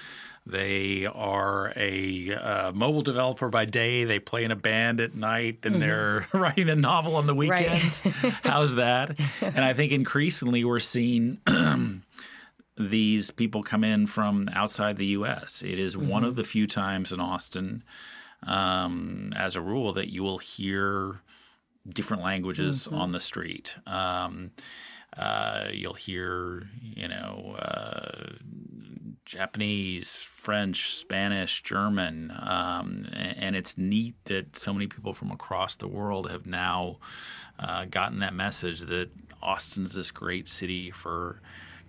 They 0.47 1.07
are 1.07 1.73
a 1.75 2.35
uh, 2.35 2.73
mobile 2.73 3.03
developer 3.03 3.49
by 3.49 3.65
day. 3.65 4.05
They 4.05 4.19
play 4.19 4.45
in 4.45 4.51
a 4.51 4.57
band 4.57 5.01
at 5.01 5.15
night, 5.15 5.61
and 5.63 5.77
mm-hmm. 5.77 5.81
they're 5.81 6.29
writing 6.35 6.69
a 6.69 6.75
novel 6.75 7.17
on 7.17 7.27
the 7.27 7.35
weekends. 7.35 8.03
Right. 8.05 8.15
How's 8.43 8.75
that? 8.75 9.19
And 9.41 9.65
I 9.65 9.73
think 9.73 9.93
increasingly 9.93 10.65
we're 10.65 10.81
seeing 10.81 11.39
these 12.77 13.31
people 13.31 13.63
come 13.63 13.85
in 13.85 14.07
from 14.07 14.51
outside 14.53 14.97
the 14.99 15.07
U.S. 15.07 15.63
It 15.63 15.79
is 15.79 15.97
mm-hmm. 15.97 16.09
one 16.09 16.25
of 16.25 16.37
the 16.37 16.45
few 16.45 16.67
times 16.67 17.13
in 17.13 17.21
Austin, 17.21 17.83
um, 18.47 19.33
as 19.37 19.57
a 19.57 19.61
rule, 19.61 19.93
that 19.95 20.09
you 20.09 20.23
will 20.23 20.39
hear 20.39 21.21
different 21.89 22.23
languages 22.23 22.87
mm-hmm. 22.87 22.97
on 22.97 23.13
the 23.13 23.21
street. 23.21 23.75
Um, 23.87 24.53
uh, 25.17 25.69
you'll 25.73 25.95
hear, 25.95 26.69
you 26.83 27.07
know, 27.07 27.57
uh, 27.59 28.33
Japanese, 29.25 30.23
French, 30.23 30.95
Spanish, 30.95 31.63
German, 31.63 32.33
um, 32.41 33.07
and, 33.13 33.37
and, 33.39 33.57
it's 33.57 33.79
neat 33.79 34.17
that 34.25 34.57
so 34.57 34.73
many 34.73 34.87
people 34.87 35.15
from 35.15 35.31
across 35.31 35.77
the 35.77 35.89
world 35.89 36.31
have 36.31 36.47
now 36.47 36.99
uh, 37.59 37.85
gotten 37.87 38.19
that 38.19 38.35
message 38.35 38.81
that 38.83 39.11
Austin's 39.41 39.95
this 39.95 40.11
great 40.11 40.49
city 40.49 40.91
for 40.91 41.41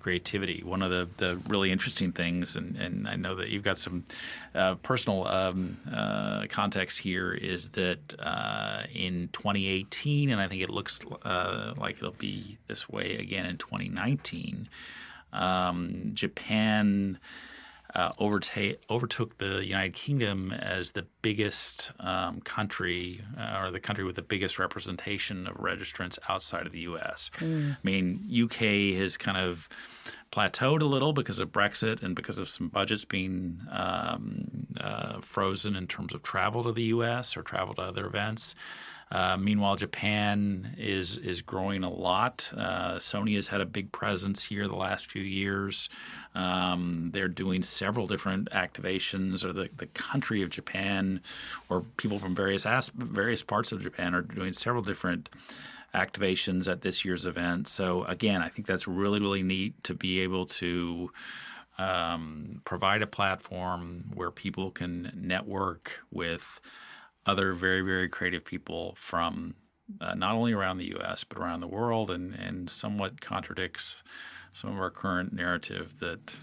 creativity. 0.06 0.62
One 0.64 0.84
of 0.84 0.92
the, 0.92 1.10
the 1.18 1.38
really 1.48 1.72
interesting 1.72 2.12
things, 2.12 2.56
and, 2.56 2.76
and 2.78 3.08
I 3.08 3.16
know 3.16 3.34
that 3.38 3.50
you've 3.50 3.64
got 3.64 3.80
some 3.80 4.06
uh, 4.54 4.76
personal 4.76 5.28
um, 5.28 5.80
uh, 5.92 6.46
context 6.48 7.00
here, 7.00 7.34
is 7.34 7.70
that 7.70 8.14
uh, 8.20 8.84
in 8.94 9.30
2018, 9.34 10.30
and 10.30 10.40
I 10.40 10.48
think 10.48 10.62
it 10.62 10.70
looks 10.70 11.02
uh, 11.24 11.74
like 11.78 11.98
it'll 11.98 12.12
be 12.12 12.60
this 12.68 12.88
way 12.88 13.16
again 13.16 13.48
in 13.48 13.58
2019, 13.58 14.70
um, 15.34 16.12
Japan 16.14 17.18
uh, 17.96 18.12
overtake, 18.20 18.82
overtook 18.90 19.38
the 19.38 19.66
United 19.66 19.94
Kingdom 19.94 20.52
as 20.52 20.92
the 20.92 21.06
biggest 21.22 21.92
um, 22.00 22.42
country 22.42 23.22
uh, 23.40 23.60
or 23.60 23.72
the 23.72 23.80
country 23.80 24.04
with 24.04 24.18
the 24.18 24.22
biggest 24.22 24.60
representation 24.60 25.48
of 25.48 25.56
registrants 25.56 26.20
outside 26.28 26.66
of 26.66 26.74
the 26.74 26.82
U.S. 26.82 27.32
Mm. 27.38 27.74
I 27.74 27.78
mean, 27.84 28.44
UK 28.44 29.00
has 29.00 29.16
kind 29.16 29.38
of 29.38 29.70
plateaued 30.32 30.82
a 30.82 30.86
little 30.86 31.14
because 31.14 31.40
of 31.40 31.50
Brexit 31.54 32.04
and 32.04 32.16
because 32.16 32.38
of 32.38 32.50
some 32.50 32.68
budgets 32.68 33.06
being 33.06 33.62
um, 33.72 34.68
uh, 34.80 35.22
frozen 35.22 35.78
in 35.78 35.88
terms 35.88 36.14
of 36.14 36.22
travel 36.22 36.64
to 36.66 36.74
the 36.74 36.84
U.S. 36.84 37.38
or 37.38 37.44
travel 37.44 37.74
to 37.76 37.82
other 37.82 38.06
events. 38.06 38.56
Uh, 39.12 39.38
meanwhile, 39.38 39.76
Japan 39.76 40.76
is 40.78 41.18
is 41.20 41.42
growing 41.42 41.84
a 41.84 41.90
lot. 41.90 42.52
Uh, 42.58 42.96
Sony 42.96 43.36
has 43.36 43.48
had 43.48 43.62
a 43.62 43.66
big 43.66 43.92
presence 43.92 44.44
here 44.44 44.68
the 44.68 44.76
last 44.76 45.06
few 45.06 45.22
years. 45.22 45.90
Um, 46.34 47.12
they're 47.14 47.28
doing 47.28 47.62
several 47.62 48.08
different 48.08 48.50
activations, 48.50 49.44
or 49.44 49.54
the, 49.54 49.70
the 49.78 49.86
country 49.88 50.42
of 50.42 50.50
Japan, 50.50 51.22
or 51.70 51.82
people 51.98 52.18
from 52.18 52.36
various 52.36 52.66
as- 52.66 52.92
various 52.96 53.44
parts 53.44 53.72
of 53.72 53.82
Japan 53.82 54.16
are 54.16 54.22
doing 54.22 54.54
several 54.54 54.82
different 54.82 55.30
activations 55.94 56.70
at 56.70 56.82
this 56.82 57.06
year's 57.06 57.26
event. 57.26 57.68
So 57.68 58.04
again, 58.06 58.42
I 58.42 58.50
think 58.50 58.68
that's 58.68 58.88
really 58.88 59.20
really 59.20 59.44
neat 59.44 59.84
to 59.84 59.94
be 59.94 60.22
able 60.22 60.46
to. 60.48 61.12
Um, 61.78 62.62
provide 62.64 63.02
a 63.02 63.08
platform 63.08 64.06
where 64.14 64.32
people 64.32 64.72
can 64.72 65.12
network 65.14 66.00
with 66.10 66.62
other 67.26 67.54
very, 67.54 67.82
very 67.82 68.10
creative 68.10 68.46
people 68.46 68.96
from 68.98 69.56
uh, 70.02 70.16
not 70.16 70.36
only 70.36 70.54
around 70.54 70.78
the 70.78 70.90
U.S. 70.90 71.24
but 71.24 71.38
around 71.38 71.60
the 71.60 71.68
world, 71.68 72.10
and 72.12 72.34
and 72.34 72.70
somewhat 72.70 73.22
contradicts 73.22 74.04
some 74.54 74.72
of 74.72 74.80
our 74.80 74.90
current 74.90 75.34
narrative 75.34 76.00
that 76.00 76.38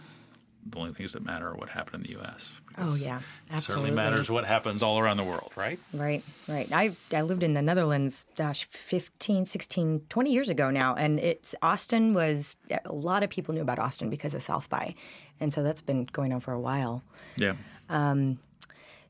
the 0.65 0.79
only 0.79 0.93
things 0.93 1.13
that 1.13 1.25
matter 1.25 1.49
are 1.49 1.57
what 1.57 1.69
happened 1.71 2.05
in 2.05 2.13
the 2.13 2.19
U.S. 2.21 2.61
Oh 2.79 2.95
yeah, 2.95 3.19
It 3.19 3.23
absolutely. 3.51 3.61
certainly 3.61 3.91
matters 3.91 4.31
what 4.31 4.45
happens 4.45 4.83
all 4.83 4.99
around 4.99 5.17
the 5.17 5.25
world, 5.25 5.51
right? 5.57 5.79
Right, 5.93 6.23
right. 6.47 6.71
I, 6.73 6.95
I 7.13 7.23
lived 7.23 7.43
in 7.43 7.55
the 7.55 7.63
Netherlands, 7.63 8.27
gosh, 8.37 8.65
15, 8.71 9.47
16, 9.47 10.03
20 10.09 10.33
years 10.33 10.49
ago 10.49 10.71
now. 10.71 10.95
And 10.95 11.19
it's 11.19 11.55
Austin 11.63 12.15
was, 12.15 12.55
a 12.85 12.93
lot 12.93 13.23
of 13.25 13.31
people 13.31 13.55
knew 13.55 13.61
about 13.61 13.81
Austin 13.81 14.09
because 14.09 14.35
of 14.35 14.43
South 14.43 14.71
by. 14.71 14.95
And 15.41 15.53
so 15.53 15.65
that's 15.65 15.81
been 15.81 16.05
going 16.13 16.33
on 16.33 16.39
for 16.41 16.53
a 16.53 16.61
while. 16.61 17.03
Yeah. 17.37 17.55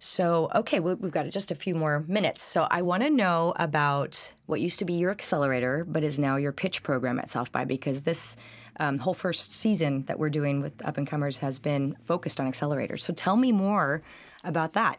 So, 0.05 0.51
okay, 0.53 0.81
we- 0.81 0.95
we've 0.95 1.13
got 1.13 1.29
just 1.31 1.53
a 1.53 1.55
few 1.55 1.77
more 1.77 2.05
minutes. 2.09 2.43
So, 2.43 2.67
I 2.71 2.83
want 2.83 3.05
to 3.05 3.11
know 3.11 3.53
about 3.57 4.33
what 4.47 4.61
used 4.61 4.81
to 4.81 4.85
be 4.85 4.95
your 4.95 5.13
accelerator, 5.13 5.85
but 5.89 6.03
is 6.03 6.19
now 6.19 6.35
your 6.35 6.51
pitch 6.53 6.83
program 6.83 7.21
at 7.21 7.29
South 7.29 7.53
by, 7.53 7.65
because 7.65 8.03
this 8.03 8.37
um, 8.81 8.99
whole 8.99 9.15
first 9.15 9.55
season 9.55 10.05
that 10.07 10.19
we're 10.19 10.31
doing 10.31 10.61
with 10.61 10.73
up 10.85 10.97
and 10.97 11.07
comers 11.07 11.39
has 11.39 11.61
been 11.61 11.97
focused 12.05 12.41
on 12.41 12.51
accelerators. 12.51 13.03
So, 13.03 13.13
tell 13.13 13.37
me 13.37 13.53
more 13.53 14.03
about 14.43 14.73
that. 14.73 14.99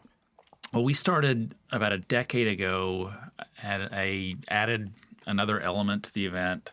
Well, 0.72 0.84
we 0.84 0.94
started 0.94 1.54
about 1.70 1.92
a 1.92 1.98
decade 1.98 2.48
ago. 2.48 3.12
At 3.62 3.92
a 3.92 4.36
added 4.48 4.90
another 5.26 5.60
element 5.60 6.04
to 6.04 6.14
the 6.14 6.24
event 6.26 6.72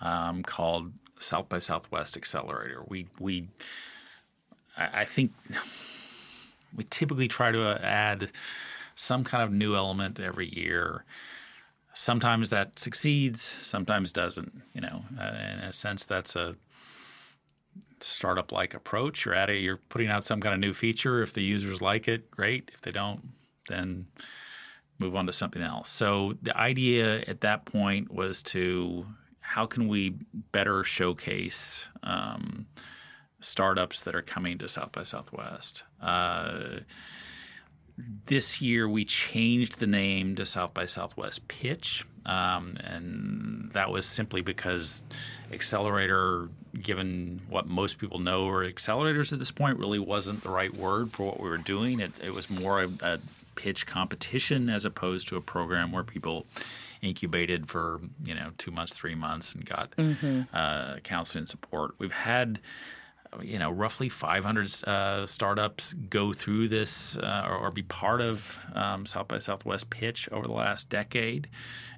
um, 0.00 0.42
called 0.42 0.92
South 1.18 1.48
by 1.48 1.58
Southwest 1.58 2.16
Accelerator. 2.16 2.84
We 2.88 3.08
we 3.18 3.48
I, 4.76 5.00
I 5.00 5.04
think 5.04 5.32
we 6.74 6.84
typically 6.84 7.28
try 7.28 7.50
to 7.50 7.62
uh, 7.62 7.78
add 7.82 8.30
some 8.94 9.24
kind 9.24 9.42
of 9.42 9.52
new 9.52 9.74
element 9.74 10.20
every 10.20 10.48
year. 10.48 11.04
Sometimes 11.92 12.50
that 12.50 12.78
succeeds, 12.78 13.42
sometimes 13.42 14.12
doesn't. 14.12 14.62
You 14.74 14.82
know, 14.82 15.04
uh, 15.18 15.24
in 15.24 15.58
a 15.60 15.72
sense, 15.72 16.04
that's 16.04 16.36
a 16.36 16.56
startup 18.00 18.52
like 18.52 18.74
approach. 18.74 19.24
You're 19.24 19.34
at 19.34 19.50
it, 19.50 19.60
you're 19.60 19.76
putting 19.88 20.08
out 20.08 20.24
some 20.24 20.40
kind 20.40 20.54
of 20.54 20.60
new 20.60 20.74
feature. 20.74 21.22
If 21.22 21.32
the 21.32 21.42
users 21.42 21.82
like 21.82 22.08
it, 22.08 22.30
great. 22.30 22.70
If 22.74 22.80
they 22.82 22.92
don't, 22.92 23.20
then 23.68 24.06
move 24.98 25.16
on 25.16 25.26
to 25.26 25.32
something 25.32 25.62
else. 25.62 25.88
So 25.88 26.34
the 26.42 26.56
idea 26.56 27.20
at 27.26 27.40
that 27.40 27.64
point 27.64 28.12
was 28.12 28.42
to 28.44 29.06
how 29.40 29.66
can 29.66 29.88
we 29.88 30.14
better 30.52 30.84
showcase 30.84 31.86
um, 32.02 32.66
startups 33.40 34.02
that 34.02 34.14
are 34.14 34.22
coming 34.22 34.58
to 34.58 34.68
South 34.68 34.92
by 34.92 35.02
Southwest. 35.02 35.82
Uh, 36.00 36.80
this 38.26 38.60
year 38.60 38.88
we 38.88 39.04
changed 39.04 39.78
the 39.78 39.86
name 39.86 40.36
to 40.36 40.46
South 40.46 40.72
by 40.72 40.86
Southwest 40.86 41.48
Pitch, 41.48 42.06
um, 42.26 42.76
and 42.82 43.70
that 43.72 43.90
was 43.90 44.06
simply 44.06 44.40
because 44.40 45.04
accelerator, 45.52 46.48
given 46.80 47.42
what 47.48 47.66
most 47.66 47.98
people 47.98 48.18
know 48.18 48.48
are 48.48 48.70
accelerators 48.70 49.32
at 49.32 49.38
this 49.38 49.50
point, 49.50 49.78
really 49.78 49.98
wasn't 49.98 50.42
the 50.42 50.50
right 50.50 50.74
word 50.74 51.12
for 51.12 51.26
what 51.26 51.40
we 51.40 51.48
were 51.48 51.58
doing. 51.58 52.00
It, 52.00 52.12
it 52.22 52.30
was 52.32 52.48
more 52.48 52.82
a, 52.82 52.88
a 53.02 53.18
pitch 53.56 53.86
competition 53.86 54.70
as 54.70 54.84
opposed 54.84 55.28
to 55.28 55.36
a 55.36 55.40
program 55.40 55.92
where 55.92 56.04
people 56.04 56.46
incubated 57.02 57.68
for 57.68 58.00
you 58.24 58.34
know 58.34 58.50
two 58.58 58.70
months, 58.70 58.94
three 58.94 59.14
months, 59.14 59.54
and 59.54 59.66
got 59.66 59.92
uh, 60.54 60.96
counseling 61.02 61.40
and 61.40 61.48
support. 61.48 61.94
We've 61.98 62.12
had 62.12 62.60
you 63.42 63.58
know, 63.58 63.70
roughly 63.70 64.08
500 64.08 64.84
uh, 64.88 65.26
startups 65.26 65.94
go 65.94 66.32
through 66.32 66.68
this 66.68 67.16
uh, 67.16 67.46
or, 67.48 67.56
or 67.56 67.70
be 67.70 67.82
part 67.82 68.20
of 68.20 68.58
um, 68.74 69.06
South 69.06 69.28
by 69.28 69.38
Southwest 69.38 69.90
pitch 69.90 70.28
over 70.32 70.46
the 70.46 70.52
last 70.52 70.88
decade. 70.88 71.48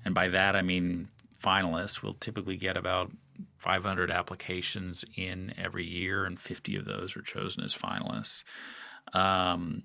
And 0.04 0.14
by 0.14 0.28
that, 0.28 0.56
I 0.56 0.62
mean 0.62 1.08
finalists 1.42 2.02
will 2.02 2.14
typically 2.14 2.56
get 2.56 2.76
about 2.76 3.10
500 3.58 4.10
applications 4.10 5.04
in 5.16 5.54
every 5.56 5.86
year, 5.86 6.24
and 6.24 6.38
50 6.38 6.76
of 6.76 6.84
those 6.84 7.16
are 7.16 7.22
chosen 7.22 7.64
as 7.64 7.74
finalists. 7.74 8.44
Um, 9.12 9.84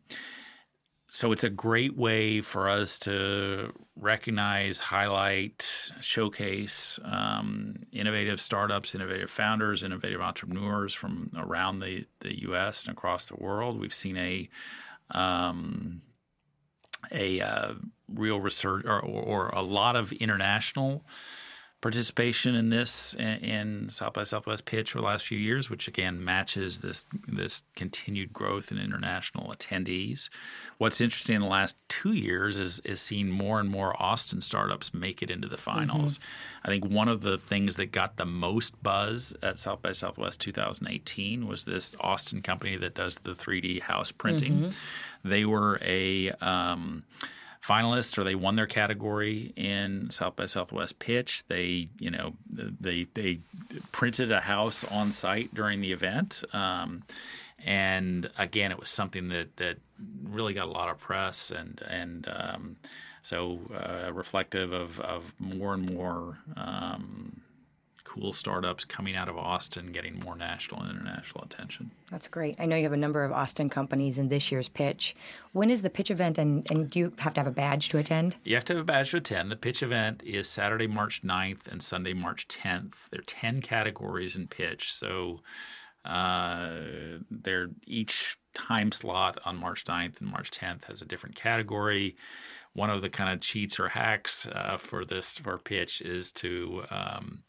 so 1.17 1.31
it's 1.31 1.43
a 1.43 1.49
great 1.49 1.97
way 1.97 2.41
for 2.41 2.69
us 2.69 2.99
to 2.99 3.73
recognize, 3.95 4.77
highlight, 4.77 5.91
showcase 5.99 6.99
um, 7.03 7.77
innovative 7.91 8.39
startups, 8.39 8.93
innovative 8.93 9.31
founders, 9.31 9.81
innovative 9.81 10.21
entrepreneurs 10.21 10.93
from 10.93 11.31
around 11.35 11.79
the, 11.79 12.05
the 12.19 12.41
U.S. 12.41 12.85
and 12.85 12.95
across 12.95 13.29
the 13.29 13.35
world. 13.35 13.79
We've 13.79 13.91
seen 13.91 14.15
a 14.15 14.47
um, 15.09 16.03
a 17.11 17.41
uh, 17.41 17.73
real 18.07 18.39
research 18.39 18.85
or, 18.85 18.99
or, 18.99 19.23
or 19.23 19.49
a 19.49 19.63
lot 19.63 19.95
of 19.95 20.11
international 20.11 21.03
participation 21.87 22.53
in 22.53 22.69
this 22.69 23.13
in, 23.13 23.87
South 23.87 24.11
by 24.11 24.23
Southwest 24.23 24.65
pitch 24.65 24.91
for 24.91 24.97
the 24.97 25.05
last 25.05 25.25
few 25.25 25.37
years, 25.37 25.69
which 25.69 25.87
again 25.87 26.21
matches 26.21 26.79
this 26.79 27.05
this 27.29 27.63
continued 27.77 28.33
growth 28.33 28.73
in 28.73 28.77
international 28.77 29.53
attendees. 29.53 30.27
What's 30.79 30.99
interesting 30.99 31.37
in 31.37 31.41
the 31.43 31.47
last 31.47 31.77
two 31.87 32.11
years 32.11 32.57
is 32.57 32.81
is 32.81 32.99
seeing 32.99 33.29
more 33.29 33.61
and 33.61 33.69
more 33.69 33.95
Austin 34.03 34.41
startups 34.41 34.93
make 34.93 35.21
it 35.21 35.31
into 35.31 35.47
the 35.47 35.55
finals. 35.55 36.19
I 36.65 36.67
think 36.67 36.83
one 36.83 37.07
of 37.07 37.21
the 37.21 37.37
things 37.37 37.77
that 37.77 37.93
got 37.93 38.17
the 38.17 38.25
most 38.25 38.83
buzz 38.83 39.33
at 39.41 39.57
South 39.57 39.81
by 39.81 39.93
Southwest 39.93 40.41
2018 40.41 41.47
was 41.47 41.63
this 41.63 41.95
Austin 42.01 42.41
company 42.41 42.75
that 42.75 42.95
does 42.95 43.19
the 43.19 43.31
3D 43.31 43.83
house 43.83 44.11
printing. 44.11 44.73
They 45.23 45.45
were 45.45 45.79
a 45.81 46.31
um, 46.41 47.05
finalists 47.65 48.17
or 48.17 48.23
they 48.23 48.35
won 48.35 48.55
their 48.55 48.67
category 48.67 49.53
in 49.55 50.09
South 50.09 50.35
by 50.35 50.45
Southwest 50.45 50.99
pitch. 50.99 51.45
They, 51.47 51.89
you 51.99 52.11
know, 52.11 52.33
they 52.49 53.07
they 53.13 53.39
printed 53.91 54.31
a 54.31 54.41
house 54.41 54.83
on 54.85 55.11
site 55.11 55.53
during 55.53 55.81
the 55.81 55.91
event. 55.91 56.43
Um, 56.53 57.03
and 57.65 58.29
again, 58.37 58.71
it 58.71 58.79
was 58.79 58.89
something 58.89 59.29
that, 59.29 59.57
that 59.57 59.77
really 60.23 60.53
got 60.53 60.67
a 60.67 60.71
lot 60.71 60.89
of 60.89 60.99
press 60.99 61.51
and 61.51 61.81
and 61.87 62.27
um, 62.33 62.75
so 63.23 63.59
uh, 63.73 64.13
reflective 64.13 64.71
of, 64.71 64.99
of 65.01 65.33
more 65.37 65.73
and 65.73 65.93
more 65.93 66.37
um, 66.55 67.41
cool 68.07 68.31
startups 68.31 68.85
coming 68.85 69.17
out 69.17 69.27
of 69.27 69.37
Austin, 69.37 69.91
getting 69.91 70.19
more 70.19 70.35
national 70.35 70.81
and 70.81 70.89
international 70.89 71.43
attention. 71.43 71.91
That's 72.09 72.29
great. 72.29 72.55
I 72.57 72.65
know 72.65 72.77
you 72.77 72.83
have 72.83 72.93
a 72.93 72.97
number 72.97 73.25
of 73.25 73.33
Austin 73.33 73.69
companies 73.69 74.17
in 74.17 74.29
this 74.29 74.49
year's 74.49 74.69
pitch. 74.69 75.13
When 75.51 75.69
is 75.69 75.81
the 75.81 75.89
pitch 75.89 76.09
event, 76.09 76.37
and, 76.37 76.69
and 76.71 76.89
do 76.89 76.99
you 76.99 77.13
have 77.17 77.33
to 77.33 77.41
have 77.41 77.47
a 77.47 77.51
badge 77.51 77.89
to 77.89 77.97
attend? 77.97 78.37
You 78.45 78.55
have 78.55 78.63
to 78.65 78.73
have 78.73 78.81
a 78.81 78.85
badge 78.85 79.11
to 79.11 79.17
attend. 79.17 79.51
The 79.51 79.57
pitch 79.57 79.83
event 79.83 80.23
is 80.25 80.47
Saturday, 80.47 80.87
March 80.87 81.21
9th 81.21 81.67
and 81.67 81.83
Sunday, 81.83 82.13
March 82.13 82.47
10th. 82.47 82.93
There 83.11 83.19
are 83.19 83.23
10 83.23 83.61
categories 83.61 84.37
in 84.37 84.47
pitch. 84.47 84.93
So 84.93 85.41
uh, 86.05 86.69
they're 87.29 87.69
each 87.85 88.37
time 88.53 88.93
slot 88.93 89.39
on 89.43 89.57
March 89.57 89.83
9th 89.83 90.21
and 90.21 90.29
March 90.29 90.49
10th 90.51 90.85
has 90.85 91.01
a 91.01 91.05
different 91.05 91.35
category. 91.35 92.15
One 92.73 92.89
of 92.89 93.01
the 93.01 93.09
kind 93.09 93.33
of 93.33 93.41
cheats 93.41 93.79
or 93.79 93.89
hacks 93.89 94.47
uh, 94.47 94.77
for 94.77 95.03
this 95.03 95.37
for 95.37 95.57
pitch 95.57 96.01
is 96.01 96.31
to 96.33 96.83
um, 96.89 97.43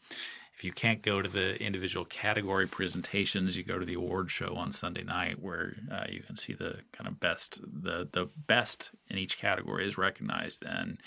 if 0.59 0.65
you 0.65 0.73
can't 0.73 1.01
go 1.01 1.21
to 1.21 1.29
the 1.29 1.55
individual 1.63 2.03
category 2.03 2.67
presentations, 2.67 3.55
you 3.55 3.63
go 3.63 3.79
to 3.79 3.85
the 3.85 3.93
award 3.93 4.29
show 4.29 4.55
on 4.55 4.73
Sunday 4.73 5.05
night, 5.05 5.41
where 5.41 5.77
uh, 5.89 6.03
you 6.09 6.19
can 6.19 6.35
see 6.35 6.51
the 6.51 6.79
kind 6.91 7.07
of 7.07 7.17
best 7.17 7.61
the 7.61 8.09
the 8.11 8.27
best 8.45 8.91
in 9.07 9.17
each 9.17 9.37
category 9.37 9.87
is 9.87 9.97
recognized. 9.97 10.61
Then, 10.61 10.73
and 10.81 10.97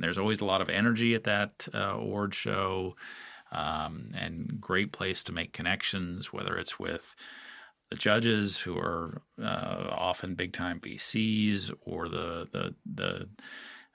there's 0.00 0.18
always 0.18 0.40
a 0.40 0.44
lot 0.44 0.60
of 0.60 0.68
energy 0.68 1.14
at 1.14 1.22
that 1.22 1.68
uh, 1.72 1.98
award 1.98 2.34
show, 2.34 2.96
um, 3.52 4.08
and 4.12 4.60
great 4.60 4.90
place 4.90 5.22
to 5.22 5.32
make 5.32 5.52
connections, 5.52 6.32
whether 6.32 6.58
it's 6.58 6.80
with 6.80 7.14
the 7.90 7.96
judges 7.96 8.58
who 8.58 8.76
are 8.76 9.22
uh, 9.40 9.86
often 9.88 10.34
big 10.34 10.52
time 10.52 10.80
VCs 10.80 11.72
or 11.84 12.08
the 12.08 12.48
the 12.50 12.74
the 12.92 13.28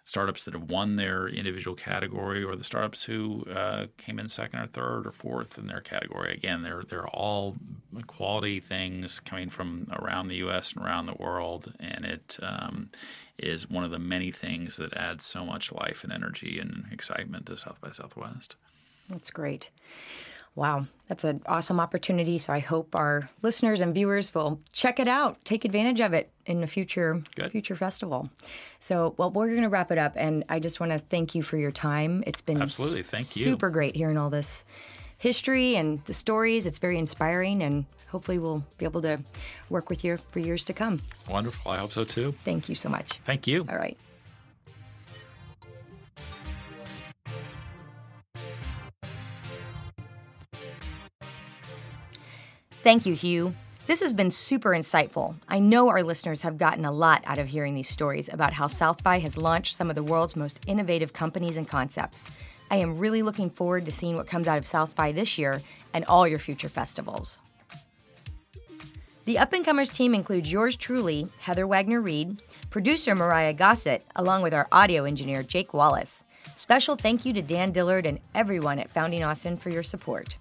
startups 0.04 0.44
that 0.44 0.54
have 0.54 0.70
won 0.70 0.96
their 0.96 1.28
individual 1.28 1.76
category 1.76 2.44
or 2.44 2.56
the 2.56 2.64
startups 2.64 3.04
who 3.04 3.46
uh, 3.54 3.86
came 3.98 4.20
in 4.20 4.28
second 4.28 4.60
or 4.60 4.68
third 4.68 5.06
or 5.06 5.12
fourth 5.12 5.58
in 5.58 5.68
their 5.68 5.82
category. 5.82 6.34
Again, 6.34 6.64
they're 6.64 6.84
they're 6.88 7.08
all 7.08 7.56
quality 8.08 8.60
things 8.60 9.20
coming 9.20 9.50
from 9.50 9.88
around 9.92 10.28
the 10.28 10.38
U.S. 10.38 10.74
and 10.74 10.84
around 10.84 11.06
the 11.06 11.14
world, 11.14 11.74
and 11.80 12.06
it 12.06 12.38
um, 12.42 12.90
is 13.38 13.70
one 13.70 13.84
of 13.84 13.92
the 13.92 14.00
many 14.00 14.32
things 14.32 14.78
that 14.78 14.94
adds 14.94 15.26
so 15.26 15.46
much 15.46 15.72
life 15.72 16.04
and 16.04 16.12
energy 16.12 16.60
and 16.60 16.86
excitement 16.92 17.46
to 17.48 17.58
South 17.58 17.80
by 17.82 17.92
Southwest. 17.92 18.56
That's 19.10 19.32
great. 19.32 19.70
Wow, 20.54 20.88
that's 21.08 21.24
an 21.24 21.42
awesome 21.46 21.80
opportunity. 21.80 22.38
So 22.38 22.52
I 22.52 22.60
hope 22.60 22.94
our 22.94 23.30
listeners 23.42 23.80
and 23.80 23.94
viewers 23.94 24.36
will 24.36 24.60
check 24.74 25.00
it 25.00 25.08
out, 25.08 25.44
take 25.46 25.64
advantage 25.64 26.02
of 26.02 26.14
it 26.14 26.30
in 26.46 26.62
a 26.62 26.68
future 26.68 27.22
Good. 27.36 27.52
future 27.52 27.76
festival. 27.76 28.30
So, 28.80 29.14
well, 29.18 29.32
we're 29.32 29.48
going 29.50 29.62
to 29.62 29.70
wrap 29.70 29.92
it 29.92 29.98
up, 29.98 30.14
and 30.18 30.44
I 30.50 30.60
just 30.60 30.80
want 30.80 30.92
to 30.92 31.00
thank 31.00 31.36
you 31.36 31.42
for 31.44 31.58
your 31.58 31.72
time. 31.72 32.24
It's 32.28 32.42
been 32.42 32.62
Absolutely. 32.62 33.04
Thank 33.04 33.36
you. 33.38 33.44
super 33.44 33.70
great 33.70 33.96
hearing 33.96 34.18
all 34.18 34.30
this 34.30 34.66
history 35.18 35.76
and 35.76 36.04
the 36.06 36.14
stories. 36.14 36.66
It's 36.66 36.80
very 36.80 36.98
inspiring, 36.98 37.62
and 37.64 37.86
hopefully, 38.10 38.38
we'll 38.38 38.66
be 38.78 38.86
able 38.86 39.02
to 39.04 39.20
work 39.70 39.90
with 39.90 40.04
you 40.04 40.18
for 40.18 40.40
years 40.40 40.64
to 40.66 40.74
come. 40.74 41.02
Wonderful. 41.30 41.72
I 41.72 41.78
hope 41.78 41.94
so 41.94 42.04
too. 42.04 42.34
Thank 42.44 42.68
you 42.68 42.76
so 42.76 42.90
much. 42.90 43.22
Thank 43.26 43.48
you. 43.48 43.66
All 43.70 43.78
right. 43.78 43.98
Thank 52.84 53.06
you, 53.06 53.14
Hugh. 53.14 53.54
This 53.86 54.00
has 54.00 54.12
been 54.12 54.32
super 54.32 54.72
insightful. 54.72 55.36
I 55.48 55.60
know 55.60 55.90
our 55.90 56.02
listeners 56.02 56.42
have 56.42 56.58
gotten 56.58 56.84
a 56.84 56.92
lot 56.92 57.22
out 57.28 57.38
of 57.38 57.48
hearing 57.48 57.76
these 57.76 57.90
stories 57.90 58.28
about 58.28 58.54
how 58.54 58.66
South 58.66 59.04
by 59.04 59.20
has 59.20 59.38
launched 59.38 59.76
some 59.76 59.90
of 59.90 59.96
the 59.96 60.02
world's 60.02 60.36
most 60.36 60.60
innovative 60.66 61.14
companies 61.14 61.58
and 61.58 61.68
concepts. 61.68 62.26
I 62.72 62.78
am 62.78 62.98
really 62.98 63.22
looking 63.22 63.52
forward 63.52 63.86
to 63.86 63.92
seeing 63.92 64.16
what 64.16 64.26
comes 64.26 64.48
out 64.48 64.58
of 64.58 64.66
South 64.66 64.96
by 64.96 65.12
this 65.12 65.38
year 65.38 65.62
and 65.94 66.06
all 66.06 66.28
your 66.28 66.40
future 66.40 66.70
festivals. 66.70 67.38
The 69.26 69.38
Up 69.38 69.54
and 69.54 69.64
Comers 69.64 69.90
team 69.90 70.16
includes 70.16 70.52
yours 70.52 70.76
truly, 70.76 71.28
Heather 71.38 71.68
Wagner 71.68 72.02
Reed, 72.02 72.42
producer 72.72 73.14
Myrriah 73.14 73.54
Gossett, 73.54 74.04
along 74.16 74.42
with 74.42 74.56
our 74.56 74.68
audio 74.72 75.04
engineer 75.04 75.44
Jake 75.44 75.76
Wallace. 75.76 76.24
Special 76.56 76.96
thank 76.96 77.26
you 77.26 77.34
to 77.34 77.44
Dan 77.44 77.72
Dillard 77.72 78.08
and 78.08 78.20
everyone 78.34 78.80
at 78.80 78.90
Founding 78.92 79.24
Austin 79.24 79.58
for 79.58 79.70
your 79.70 79.84
support. 79.84 80.38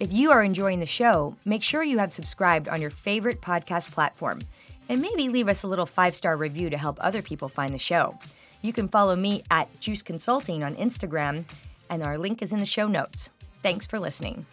If 0.00 0.14
you 0.14 0.30
are 0.30 0.42
enjoying 0.42 0.80
the 0.80 0.86
show, 0.86 1.36
make 1.44 1.62
sure 1.62 1.82
you 1.82 1.98
have 1.98 2.10
subscribed 2.10 2.68
on 2.68 2.80
your 2.80 2.88
favorite 2.88 3.42
podcast 3.42 3.90
platform 3.90 4.40
and 4.88 5.02
maybe 5.02 5.28
leave 5.28 5.46
us 5.46 5.62
a 5.62 5.66
little 5.66 5.84
five 5.84 6.16
star 6.16 6.38
review 6.38 6.70
to 6.70 6.78
help 6.78 6.96
other 7.00 7.20
people 7.20 7.50
find 7.50 7.74
the 7.74 7.78
show. 7.78 8.18
You 8.62 8.72
can 8.72 8.88
follow 8.88 9.14
me 9.14 9.42
at 9.50 9.78
Juice 9.78 10.02
Consulting 10.02 10.64
on 10.64 10.74
Instagram, 10.76 11.44
and 11.90 12.02
our 12.02 12.16
link 12.16 12.40
is 12.40 12.50
in 12.50 12.60
the 12.60 12.64
show 12.64 12.88
notes. 12.88 13.28
Thanks 13.62 13.86
for 13.86 14.00
listening. 14.00 14.46